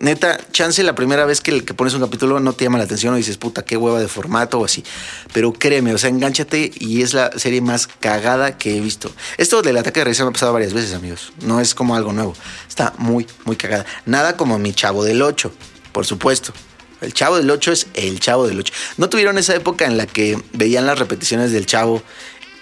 Neta, 0.00 0.38
chance 0.50 0.82
la 0.82 0.94
primera 0.94 1.24
vez 1.24 1.40
que, 1.40 1.64
que 1.64 1.72
pones 1.72 1.94
un 1.94 2.00
capítulo 2.00 2.40
no 2.40 2.52
te 2.52 2.64
llama 2.64 2.78
la 2.78 2.84
atención 2.84 3.14
o 3.14 3.16
dices, 3.16 3.36
puta, 3.36 3.64
qué 3.64 3.76
hueva 3.76 4.00
de 4.00 4.08
formato 4.08 4.58
o 4.58 4.64
así. 4.64 4.84
Pero 5.32 5.52
créeme, 5.52 5.94
o 5.94 5.98
sea, 5.98 6.10
engánchate 6.10 6.72
y 6.78 7.02
es 7.02 7.14
la 7.14 7.30
serie 7.38 7.60
más 7.60 7.86
cagada 7.86 8.58
que 8.58 8.76
he 8.76 8.80
visto. 8.80 9.12
Esto 9.38 9.62
del 9.62 9.76
ataque 9.76 10.00
de 10.00 10.04
risa 10.04 10.24
me 10.24 10.30
ha 10.30 10.32
pasado 10.32 10.52
varias 10.52 10.72
veces, 10.72 10.94
amigos. 10.94 11.32
No 11.42 11.60
es 11.60 11.74
como 11.74 11.94
algo 11.94 12.12
nuevo. 12.12 12.34
Está 12.68 12.92
muy, 12.98 13.26
muy 13.44 13.56
cagada. 13.56 13.86
Nada 14.04 14.36
como 14.36 14.58
mi 14.58 14.72
chavo 14.72 15.04
del 15.04 15.22
8, 15.22 15.52
por 15.92 16.06
supuesto. 16.06 16.52
El 17.00 17.12
chavo 17.12 17.36
del 17.36 17.50
8 17.50 17.72
es 17.72 17.86
el 17.94 18.18
chavo 18.18 18.48
del 18.48 18.58
8. 18.58 18.72
¿No 18.96 19.08
tuvieron 19.08 19.36
esa 19.38 19.54
época 19.54 19.84
en 19.84 19.96
la 19.96 20.06
que 20.06 20.42
veían 20.52 20.86
las 20.86 20.98
repeticiones 20.98 21.52
del 21.52 21.66
chavo 21.66 22.02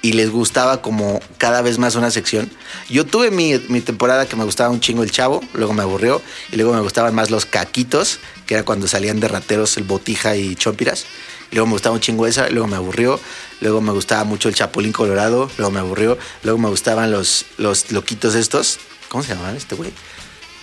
y 0.03 0.13
les 0.13 0.31
gustaba 0.31 0.83
como 0.83 1.21
cada 1.39 1.63
vez 1.63 1.79
más 1.79 1.95
una 1.95 2.11
sección. 2.11 2.51
Yo 2.91 3.07
tuve 3.07 3.31
mi, 3.31 3.59
mi, 3.69 3.81
temporada 3.81 4.27
que 4.27 4.37
me 4.37 4.45
gustaba 4.45 4.71
un 4.71 4.81
chingo 4.81 5.05
el 5.05 5.13
chavo, 5.13 5.41
luego 5.55 5.73
me 5.73 5.83
aburrió 5.83 6.21
y 6.51 6.57
luego 6.57 6.75
me 6.75 6.81
gustaban 6.81 7.15
más 7.15 7.31
los 7.31 7.47
caquitos, 7.47 8.19
que 8.47 8.55
era 8.55 8.65
cuando 8.65 8.89
salían 8.89 9.21
de 9.21 9.29
rateros 9.29 9.77
el 9.77 9.85
botija 9.85 10.37
y 10.37 10.57
chompiras. 10.57 11.07
Luego 11.53 11.67
me 11.67 11.73
gustaba 11.75 11.95
un 11.95 12.01
chingo 12.01 12.27
esa, 12.27 12.49
luego 12.49 12.67
me 12.67 12.77
aburrió, 12.77 13.21
luego 13.61 13.81
me 13.81 13.93
gustaba 13.93 14.25
mucho 14.25 14.49
el 14.49 14.55
chapulín 14.55 14.93
colorado, 14.93 15.51
luego 15.57 15.71
me 15.71 15.81
aburrió, 15.81 16.19
luego 16.43 16.59
me 16.59 16.69
gustaban 16.69 17.13
los, 17.13 17.47
los 17.59 17.93
loquitos 17.93 18.35
estos. 18.35 18.79
¿Cómo 19.09 19.23
se 19.23 19.31
llamaban 19.31 19.57
este 19.57 19.77
güey? 19.77 19.93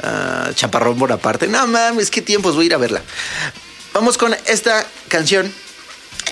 Uh, 0.04 0.54
chaparrón 0.54 0.98
por 0.98 1.12
aparte. 1.12 1.48
No 1.48 1.66
mames, 1.68 2.10
qué 2.10 2.22
tiempos, 2.22 2.56
voy 2.56 2.64
a 2.64 2.68
ir 2.68 2.74
a 2.74 2.78
verla. 2.78 3.02
Vamos 3.94 4.18
con 4.18 4.36
esta 4.48 4.86
canción 5.08 5.52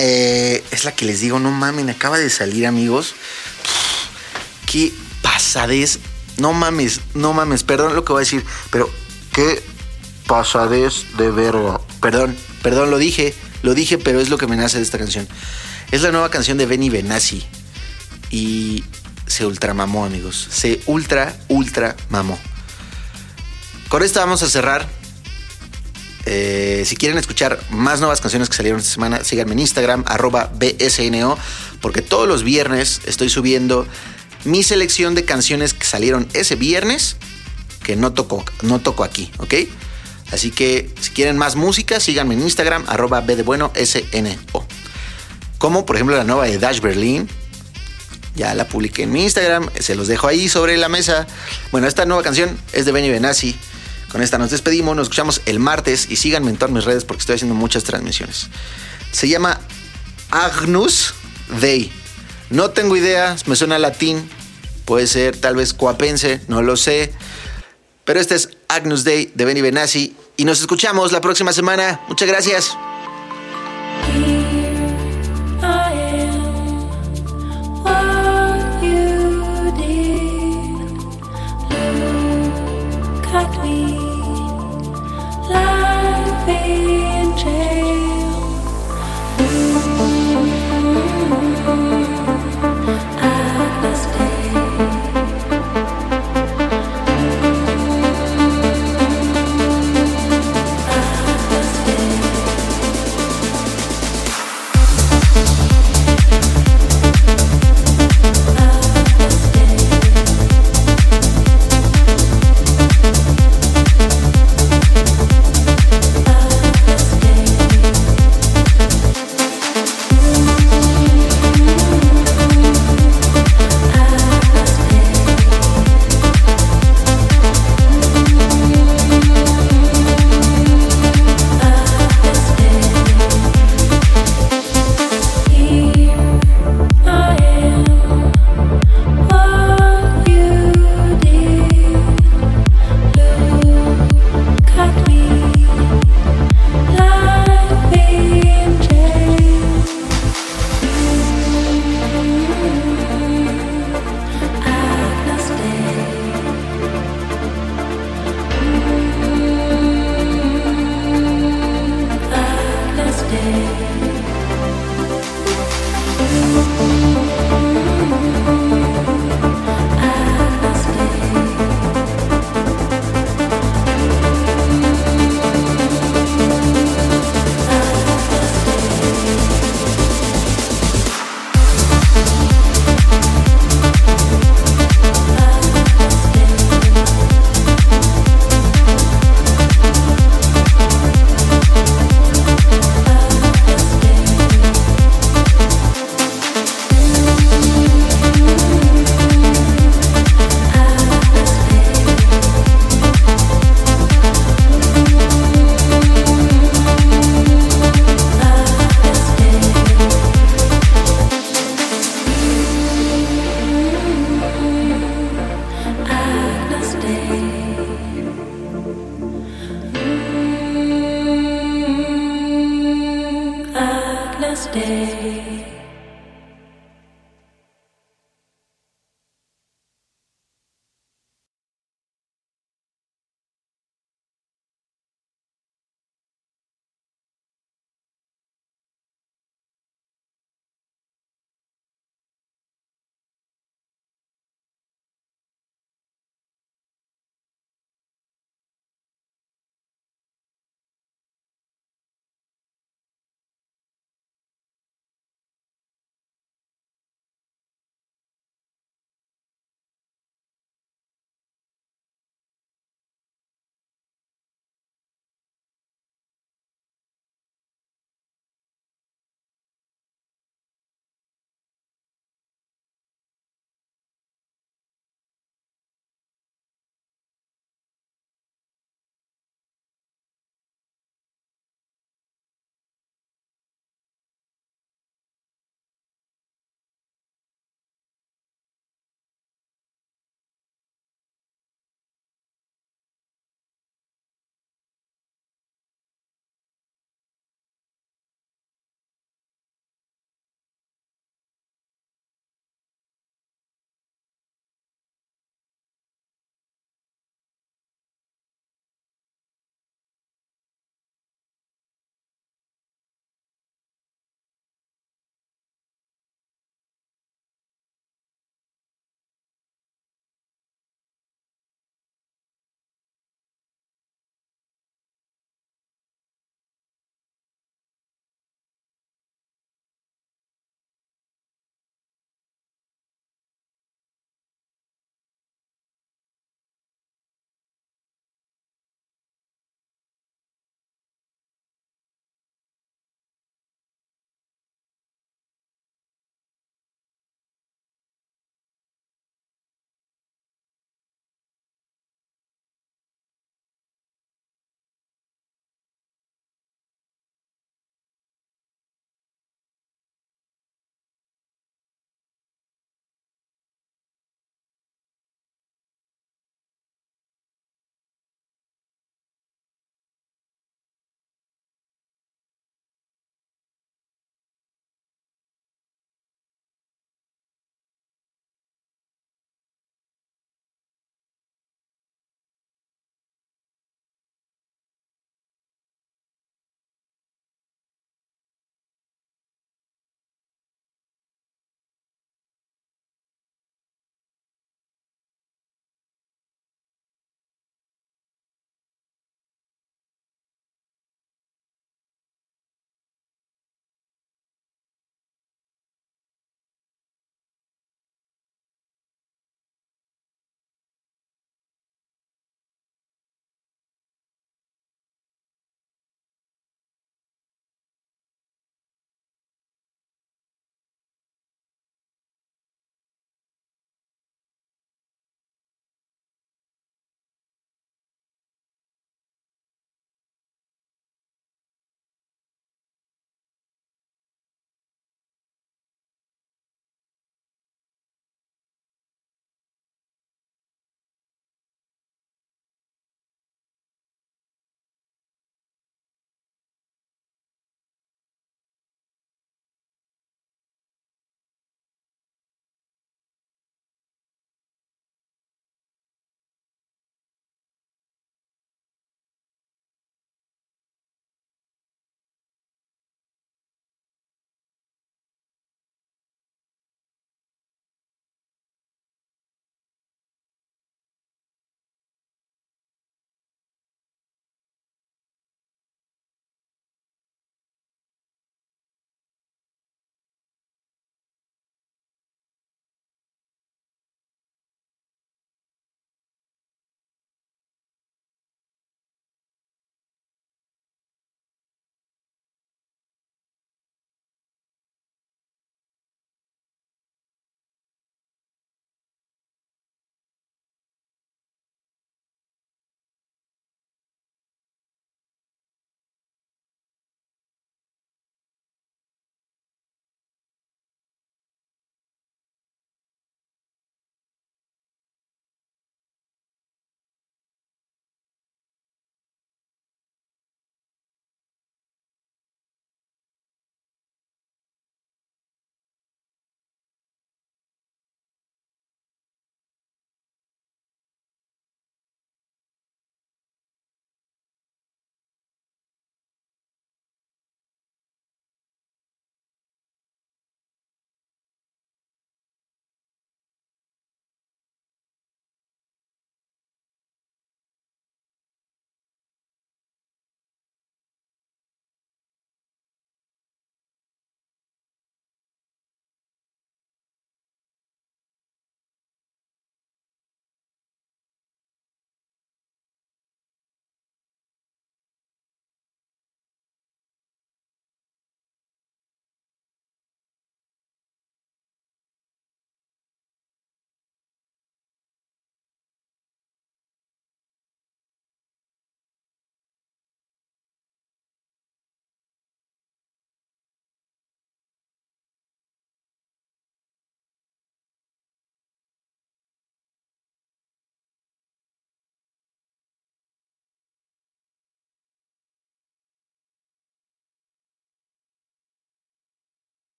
eh, 0.00 0.64
es 0.70 0.84
la 0.84 0.92
que 0.92 1.04
les 1.04 1.20
digo, 1.20 1.40
no 1.40 1.50
mamen, 1.50 1.90
acaba 1.90 2.18
de 2.18 2.30
salir, 2.30 2.66
amigos. 2.66 3.14
qué 4.70 4.92
pasadez. 5.22 5.98
No 6.36 6.52
mames, 6.52 7.00
no 7.14 7.32
mames, 7.32 7.64
perdón 7.64 7.96
lo 7.96 8.04
que 8.04 8.12
voy 8.12 8.20
a 8.20 8.24
decir, 8.24 8.44
pero 8.70 8.88
qué 9.32 9.60
pasadez 10.28 11.16
de 11.16 11.32
verga. 11.32 11.80
Perdón, 12.00 12.36
perdón, 12.62 12.92
lo 12.92 12.98
dije, 12.98 13.34
lo 13.62 13.74
dije, 13.74 13.98
pero 13.98 14.20
es 14.20 14.28
lo 14.28 14.38
que 14.38 14.46
me 14.46 14.56
nace 14.56 14.76
de 14.76 14.84
esta 14.84 14.98
canción. 14.98 15.26
Es 15.90 16.02
la 16.02 16.12
nueva 16.12 16.30
canción 16.30 16.58
de 16.58 16.66
Benny 16.66 16.90
Benassi. 16.90 17.44
Y 18.30 18.84
se 19.26 19.46
ultramamó, 19.46 20.04
amigos. 20.04 20.46
Se 20.48 20.80
ultra, 20.86 21.36
ultra 21.48 21.96
mamó. 22.08 22.38
Con 23.88 24.04
esta 24.04 24.20
vamos 24.20 24.44
a 24.44 24.48
cerrar 24.48 24.86
eh, 26.30 26.84
si 26.84 26.96
quieren 26.96 27.16
escuchar 27.16 27.58
más 27.70 28.00
nuevas 28.00 28.20
canciones 28.20 28.50
que 28.50 28.56
salieron 28.56 28.80
esta 28.80 28.92
semana, 28.92 29.24
síganme 29.24 29.52
en 29.52 29.60
Instagram, 29.60 30.04
arroba 30.06 30.52
BSNO, 30.54 31.38
porque 31.80 32.02
todos 32.02 32.28
los 32.28 32.44
viernes 32.44 33.00
estoy 33.06 33.30
subiendo 33.30 33.86
mi 34.44 34.62
selección 34.62 35.14
de 35.14 35.24
canciones 35.24 35.72
que 35.72 35.86
salieron 35.86 36.28
ese 36.34 36.54
viernes 36.54 37.16
que 37.82 37.96
no 37.96 38.12
toco, 38.12 38.44
no 38.60 38.82
aquí, 39.02 39.32
¿ok? 39.38 39.54
Así 40.30 40.50
que 40.50 40.92
si 41.00 41.10
quieren 41.12 41.38
más 41.38 41.56
música, 41.56 41.98
síganme 42.00 42.34
en 42.34 42.42
Instagram, 42.42 42.84
arroba 42.86 43.22
B. 43.22 43.42
Como 45.56 45.86
por 45.86 45.96
ejemplo 45.96 46.14
la 46.14 46.24
nueva 46.24 46.44
de 46.44 46.58
Dash 46.58 46.80
Berlin. 46.80 47.26
Ya 48.34 48.54
la 48.54 48.68
publiqué 48.68 49.04
en 49.04 49.12
mi 49.12 49.24
Instagram, 49.24 49.70
se 49.80 49.96
los 49.96 50.06
dejo 50.06 50.28
ahí 50.28 50.48
sobre 50.48 50.76
la 50.76 50.90
mesa. 50.90 51.26
Bueno, 51.72 51.88
esta 51.88 52.04
nueva 52.04 52.22
canción 52.22 52.56
es 52.72 52.84
de 52.84 52.92
Benny 52.92 53.08
Benassi. 53.08 53.56
Con 54.10 54.22
esta 54.22 54.38
nos 54.38 54.50
despedimos, 54.50 54.96
nos 54.96 55.04
escuchamos 55.04 55.42
el 55.46 55.58
martes 55.58 56.06
y 56.10 56.16
síganme 56.16 56.50
en 56.50 56.56
todas 56.56 56.72
mis 56.72 56.84
redes 56.84 57.04
porque 57.04 57.20
estoy 57.20 57.34
haciendo 57.36 57.54
muchas 57.54 57.84
transmisiones. 57.84 58.48
Se 59.12 59.28
llama 59.28 59.60
Agnus 60.30 61.14
Dei. 61.60 61.92
No 62.50 62.70
tengo 62.70 62.96
idea, 62.96 63.36
me 63.46 63.56
suena 63.56 63.78
latín, 63.78 64.28
puede 64.86 65.06
ser 65.06 65.36
tal 65.36 65.56
vez 65.56 65.74
coapense, 65.74 66.40
no 66.48 66.62
lo 66.62 66.76
sé. 66.76 67.12
Pero 68.04 68.20
este 68.20 68.36
es 68.36 68.48
Agnus 68.68 69.04
Dei 69.04 69.30
de 69.34 69.44
Benny 69.44 69.60
Benassi 69.60 70.16
y 70.38 70.44
nos 70.46 70.60
escuchamos 70.60 71.12
la 71.12 71.20
próxima 71.20 71.52
semana. 71.52 72.00
Muchas 72.08 72.26
gracias. 72.26 72.78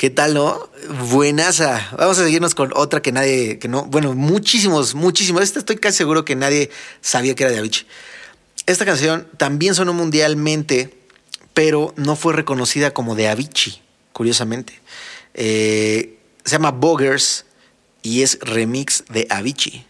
¿Qué 0.00 0.08
tal, 0.08 0.32
no? 0.32 0.70
Buenaza. 1.10 1.90
Vamos 1.98 2.18
a 2.18 2.24
seguirnos 2.24 2.54
con 2.54 2.72
otra 2.74 3.02
que 3.02 3.12
nadie, 3.12 3.58
que 3.58 3.68
no, 3.68 3.84
bueno, 3.84 4.14
muchísimos, 4.14 4.94
muchísimos. 4.94 5.42
Esta 5.42 5.58
estoy 5.58 5.76
casi 5.76 5.98
seguro 5.98 6.24
que 6.24 6.34
nadie 6.36 6.70
sabía 7.02 7.34
que 7.34 7.42
era 7.42 7.52
de 7.52 7.58
Avicii. 7.58 7.86
Esta 8.64 8.86
canción 8.86 9.28
también 9.36 9.74
sonó 9.74 9.92
mundialmente, 9.92 10.96
pero 11.52 11.92
no 11.98 12.16
fue 12.16 12.32
reconocida 12.32 12.92
como 12.92 13.14
de 13.14 13.28
Avicii, 13.28 13.82
curiosamente. 14.14 14.80
Eh, 15.34 16.16
se 16.46 16.52
llama 16.52 16.70
Boggers 16.70 17.44
y 18.02 18.22
es 18.22 18.38
remix 18.40 19.04
de 19.10 19.26
Avicii. 19.28 19.84